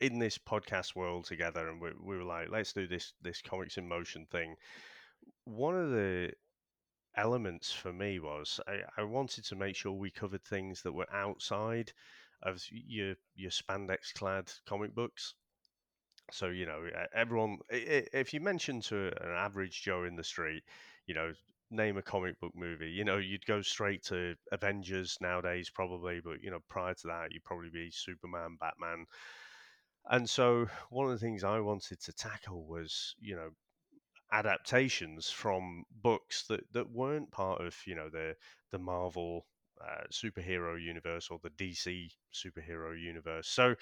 [0.00, 3.76] in this podcast world together and we, we were like, let's do this, this comics
[3.76, 4.54] in motion thing.
[5.44, 6.32] One of the
[7.16, 11.12] elements for me was I, I wanted to make sure we covered things that were
[11.12, 11.92] outside
[12.42, 15.34] of your, your spandex clad comic books.
[16.30, 16.84] So, you know,
[17.14, 20.62] everyone, if you mention to an average Joe in the street,
[21.06, 21.32] you know,
[21.70, 26.42] name a comic book movie, you know, you'd go straight to Avengers nowadays, probably, but,
[26.42, 29.06] you know, prior to that, you'd probably be Superman, Batman.
[30.06, 33.50] And so, one of the things I wanted to tackle was, you know,
[34.32, 38.36] adaptations from books that, that weren't part of, you know, the,
[38.70, 39.46] the Marvel
[39.80, 43.48] uh, superhero universe or the DC superhero universe.
[43.48, 43.76] So,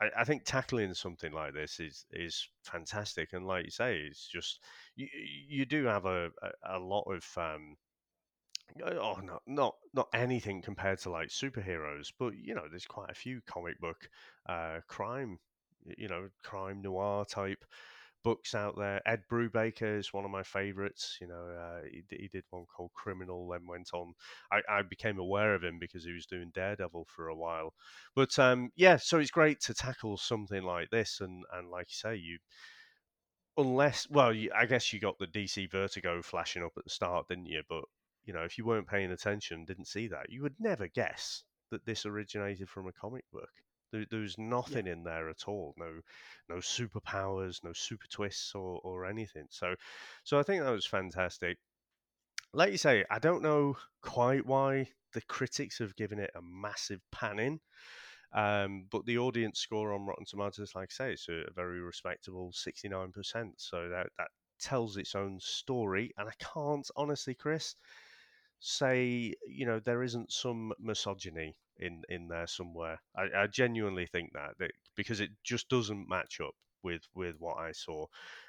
[0.00, 4.28] I, I think tackling something like this is is fantastic, and like you say, it's
[4.28, 4.62] just
[4.96, 7.76] you you do have a a, a lot of um,
[8.84, 13.14] oh not not not anything compared to like superheroes, but you know there's quite a
[13.14, 14.08] few comic book
[14.48, 15.38] uh, crime,
[15.96, 17.64] you know crime noir type
[18.22, 19.00] books out there.
[19.08, 21.16] Ed Brubaker is one of my favorites.
[21.20, 24.12] You know, uh, he, he did one called Criminal, then went on.
[24.52, 27.74] I, I became aware of him because he was doing Daredevil for a while.
[28.14, 31.94] But um, yeah, so it's great to tackle something like this, and and like you
[31.96, 32.38] say, you
[33.56, 37.28] unless well, you, I guess you got the DC Vertigo flashing up at the start,
[37.28, 37.62] didn't you?
[37.68, 37.84] But
[38.30, 41.84] you know, if you weren't paying attention, didn't see that, you would never guess that
[41.84, 43.50] this originated from a comic book.
[43.90, 45.74] There, there's nothing in there at all.
[45.76, 46.00] No,
[46.48, 49.46] no superpowers, no super twists or, or anything.
[49.50, 49.74] So,
[50.22, 51.58] so I think that was fantastic.
[52.54, 57.00] Like you say, I don't know quite why the critics have given it a massive
[57.10, 57.58] panning.
[58.32, 61.80] Um, but the audience score on Rotten Tomatoes, like I say, it's a, a very
[61.80, 63.54] respectable 69%.
[63.56, 64.28] So that, that
[64.60, 66.12] tells its own story.
[66.16, 67.74] And I can't honestly, Chris,
[68.60, 73.00] say, you know, there isn't some misogyny in, in there somewhere.
[73.16, 77.58] I, I genuinely think that, that because it just doesn't match up with, with what
[77.58, 78.06] I saw.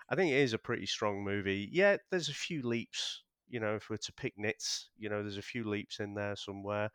[0.09, 1.69] I think it is a pretty strong movie.
[1.71, 5.37] Yeah, there's a few leaps, you know, if we're to pick nits, you know, there's
[5.37, 6.91] a few leaps in there somewhere.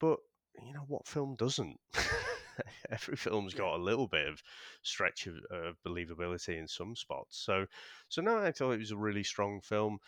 [0.00, 0.18] But
[0.66, 1.78] you know what film doesn't?
[2.90, 4.42] Every film's got a little bit of
[4.82, 7.38] stretch of, of believability in some spots.
[7.38, 7.66] So,
[8.08, 9.98] so no, I thought it was a really strong film.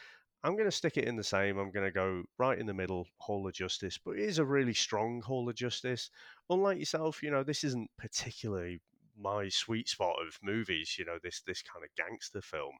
[0.45, 1.59] I'm going to stick it in the same.
[1.59, 4.45] I'm going to go right in the middle, Hall of Justice, but it is a
[4.45, 6.11] really strong Hall of Justice.
[6.51, 8.81] Unlike yourself, you know, this isn't particularly
[9.17, 10.97] my sweet spot of movies.
[10.99, 12.73] You know, this this kind of gangster film,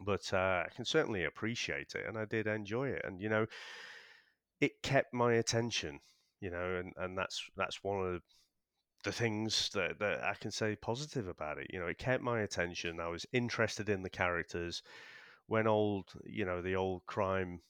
[0.00, 3.02] but uh, I can certainly appreciate it, and I did enjoy it.
[3.04, 3.46] And you know,
[4.60, 6.00] it kept my attention.
[6.40, 8.22] You know, and, and that's that's one of
[9.04, 11.68] the things that, that I can say positive about it.
[11.72, 13.00] You know, it kept my attention.
[13.00, 14.82] I was interested in the characters.
[15.46, 17.60] When old, you know, the old crime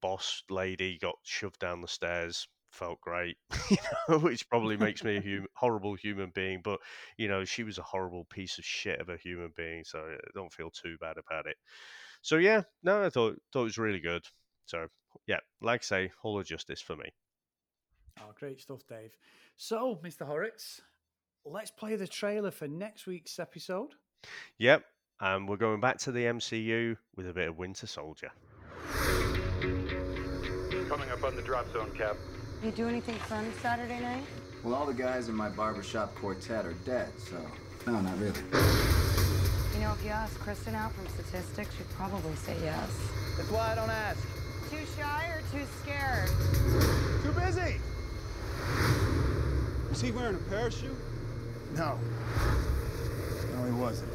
[0.00, 3.36] boss lady got shoved down the stairs, felt great,
[3.70, 3.76] you
[4.08, 6.60] know, which probably makes me a hum- horrible human being.
[6.62, 6.80] But
[7.16, 10.16] you know, she was a horrible piece of shit of a human being, so I
[10.34, 11.56] don't feel too bad about it.
[12.22, 14.24] So yeah, no, I thought thought it was really good.
[14.66, 14.86] So
[15.26, 17.10] yeah, like I say, Hall of Justice for me.
[18.20, 19.16] Oh, great stuff, Dave.
[19.56, 20.26] So, Mr.
[20.26, 20.80] Horrocks,
[21.44, 23.94] let's play the trailer for next week's episode.
[24.58, 24.84] Yep,
[25.20, 28.30] and we're going back to the MCU with a bit of Winter Soldier.
[30.88, 32.16] Coming up on the drop zone, Cap.
[32.62, 34.24] You do anything fun Saturday night?
[34.62, 37.36] Well, all the guys in my barbershop quartet are dead, so.
[37.86, 38.40] No, not really.
[39.74, 42.90] You know, if you ask Kristen out from statistics, she'd probably say yes.
[43.36, 44.20] That's why I don't ask.
[44.70, 46.28] Too shy or too scared?
[47.22, 47.80] Too busy!
[49.92, 50.96] Is he wearing a parachute?
[51.74, 51.98] No.
[53.54, 54.10] No, he wasn't.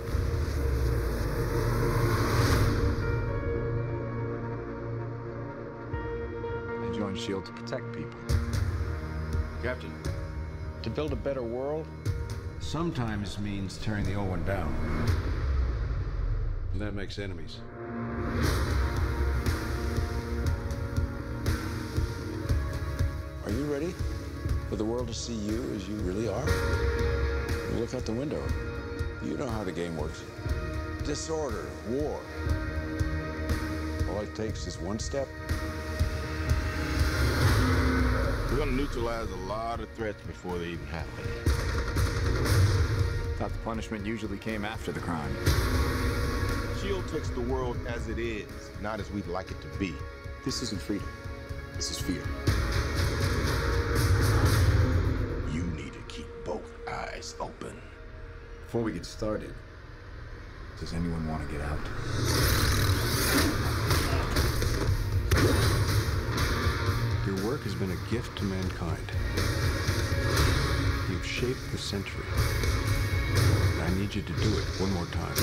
[6.81, 7.45] I joined S.H.I.E.L.D.
[7.47, 8.19] to protect people.
[9.61, 9.93] Captain,
[10.81, 11.87] to build a better world
[12.59, 14.73] sometimes means tearing the old one down.
[16.73, 17.59] And that makes enemies.
[23.45, 23.93] Are you ready
[24.69, 26.45] for the world to see you as you really are?
[27.75, 28.41] Look out the window.
[29.23, 30.23] You know how the game works.
[31.05, 32.17] Disorder, war.
[34.09, 35.27] All it takes is one step.
[38.49, 41.25] We're gonna neutralize a lot of threats before they even happen.
[43.37, 45.35] Thought the punishment usually came after the crime.
[46.77, 47.11] S.H.I.E.L.D.
[47.11, 48.47] takes the world as it is,
[48.81, 49.93] not as we'd like it to be.
[50.45, 51.09] This isn't freedom.
[51.75, 52.23] This is fear.
[55.51, 57.75] You need to keep both eyes open.
[58.65, 59.53] Before we get started,
[60.83, 61.79] does anyone want to get out?
[67.25, 69.09] Your work has been a gift to mankind.
[71.09, 72.25] You've shaped the century.
[73.81, 75.37] I need you to do it one more time.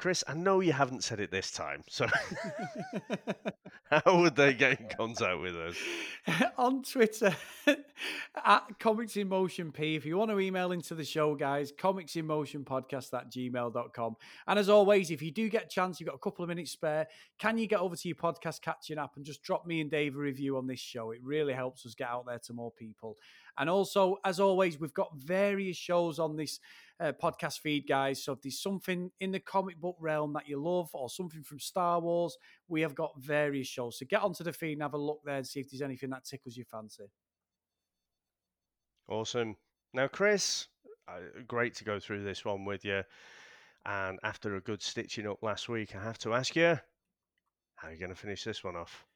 [0.00, 2.06] Chris, I know you haven't said it this time, so
[3.90, 5.76] how would they get in contact with us?
[6.56, 7.36] on Twitter
[8.46, 9.96] at Comics in Motion P.
[9.96, 14.16] If you want to email into the show, guys, comics in motion podcast at gmail.com.
[14.46, 16.70] And as always, if you do get a chance, you've got a couple of minutes
[16.70, 17.06] spare,
[17.38, 20.16] can you get over to your podcast catching app and just drop me and Dave
[20.16, 21.10] a review on this show?
[21.10, 23.18] It really helps us get out there to more people.
[23.58, 26.58] And also, as always, we've got various shows on this
[27.00, 28.22] uh, podcast feed, guys.
[28.22, 31.58] So if there's something in the comic book realm that you love or something from
[31.58, 32.36] Star Wars,
[32.68, 33.98] we have got various shows.
[33.98, 36.10] So get onto the feed and have a look there and see if there's anything
[36.10, 37.10] that tickles your fancy.
[39.08, 39.56] Awesome.
[39.94, 40.68] Now, Chris,
[41.08, 43.02] uh, great to go through this one with you.
[43.86, 46.78] And after a good stitching up last week, I have to ask you,
[47.76, 49.06] how are you going to finish this one off?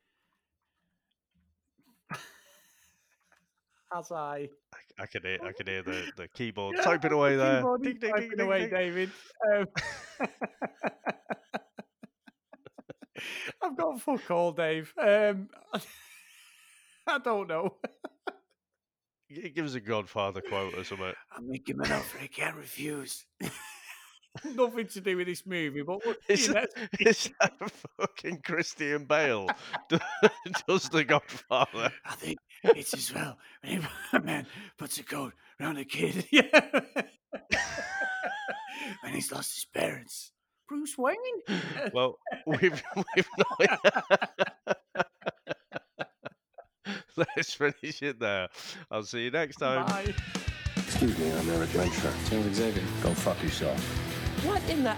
[3.97, 4.49] As I,
[4.99, 7.59] I, I can hear, I can hear the, the keyboard typing away there.
[7.59, 8.71] Keyboard Ding, ding, typing ding, away, ding.
[8.71, 9.11] David.
[9.55, 9.67] Um,
[13.63, 14.93] I've got fuck all, Dave.
[14.99, 15.49] Um,
[17.07, 17.77] I don't know.
[19.31, 21.13] G- Give us a Godfather quote or something.
[21.31, 23.25] I make him an offer he can't refuse.
[24.45, 26.69] Nothing to do with this movie, but what, Is that,
[26.99, 27.53] is that
[28.01, 29.49] fucking Christian Bale?
[30.67, 31.93] Does the Godfather?
[32.05, 34.47] I think it's as well when a man
[34.79, 36.27] puts a coat around a kid.
[36.33, 36.81] Yeah.
[39.03, 40.33] when he's lost his parents.
[40.69, 41.17] Bruce Wayne?
[41.93, 44.31] Well, we've we've not.
[47.17, 48.49] Let's finish it there.
[48.91, 49.87] I'll see you next time.
[49.87, 50.15] Bye.
[50.77, 52.13] Excuse me, I'm your adventurer.
[52.29, 52.83] James Xavier.
[53.03, 53.79] Go fuck yourself.
[54.45, 54.95] What in the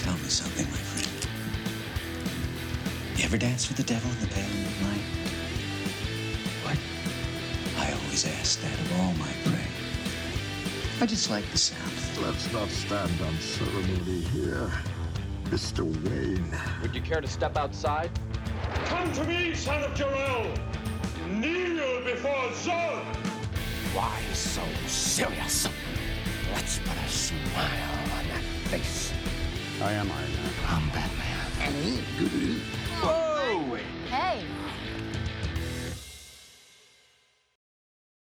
[0.00, 1.08] Tell me something, my friend.
[3.18, 5.21] You ever dance with the devil in the pale moonlight?
[7.82, 7.90] What?
[7.90, 9.66] I always ask that of all my prey.
[11.00, 11.92] I just like the sound.
[12.24, 14.70] Let's not stand on ceremony here,
[15.46, 15.82] Mr.
[15.82, 16.56] Wayne.
[16.82, 18.10] Would you care to step outside?
[18.84, 20.54] Come to me, son of Jor-El!
[21.28, 23.04] Kneel before Zod!
[23.94, 25.68] Why so serious?
[26.52, 29.12] Let's put a smile on that face.
[29.82, 30.52] I am Iron Man.
[30.68, 31.32] I'm Batman.
[31.60, 32.60] And me,
[33.00, 33.22] Whoa!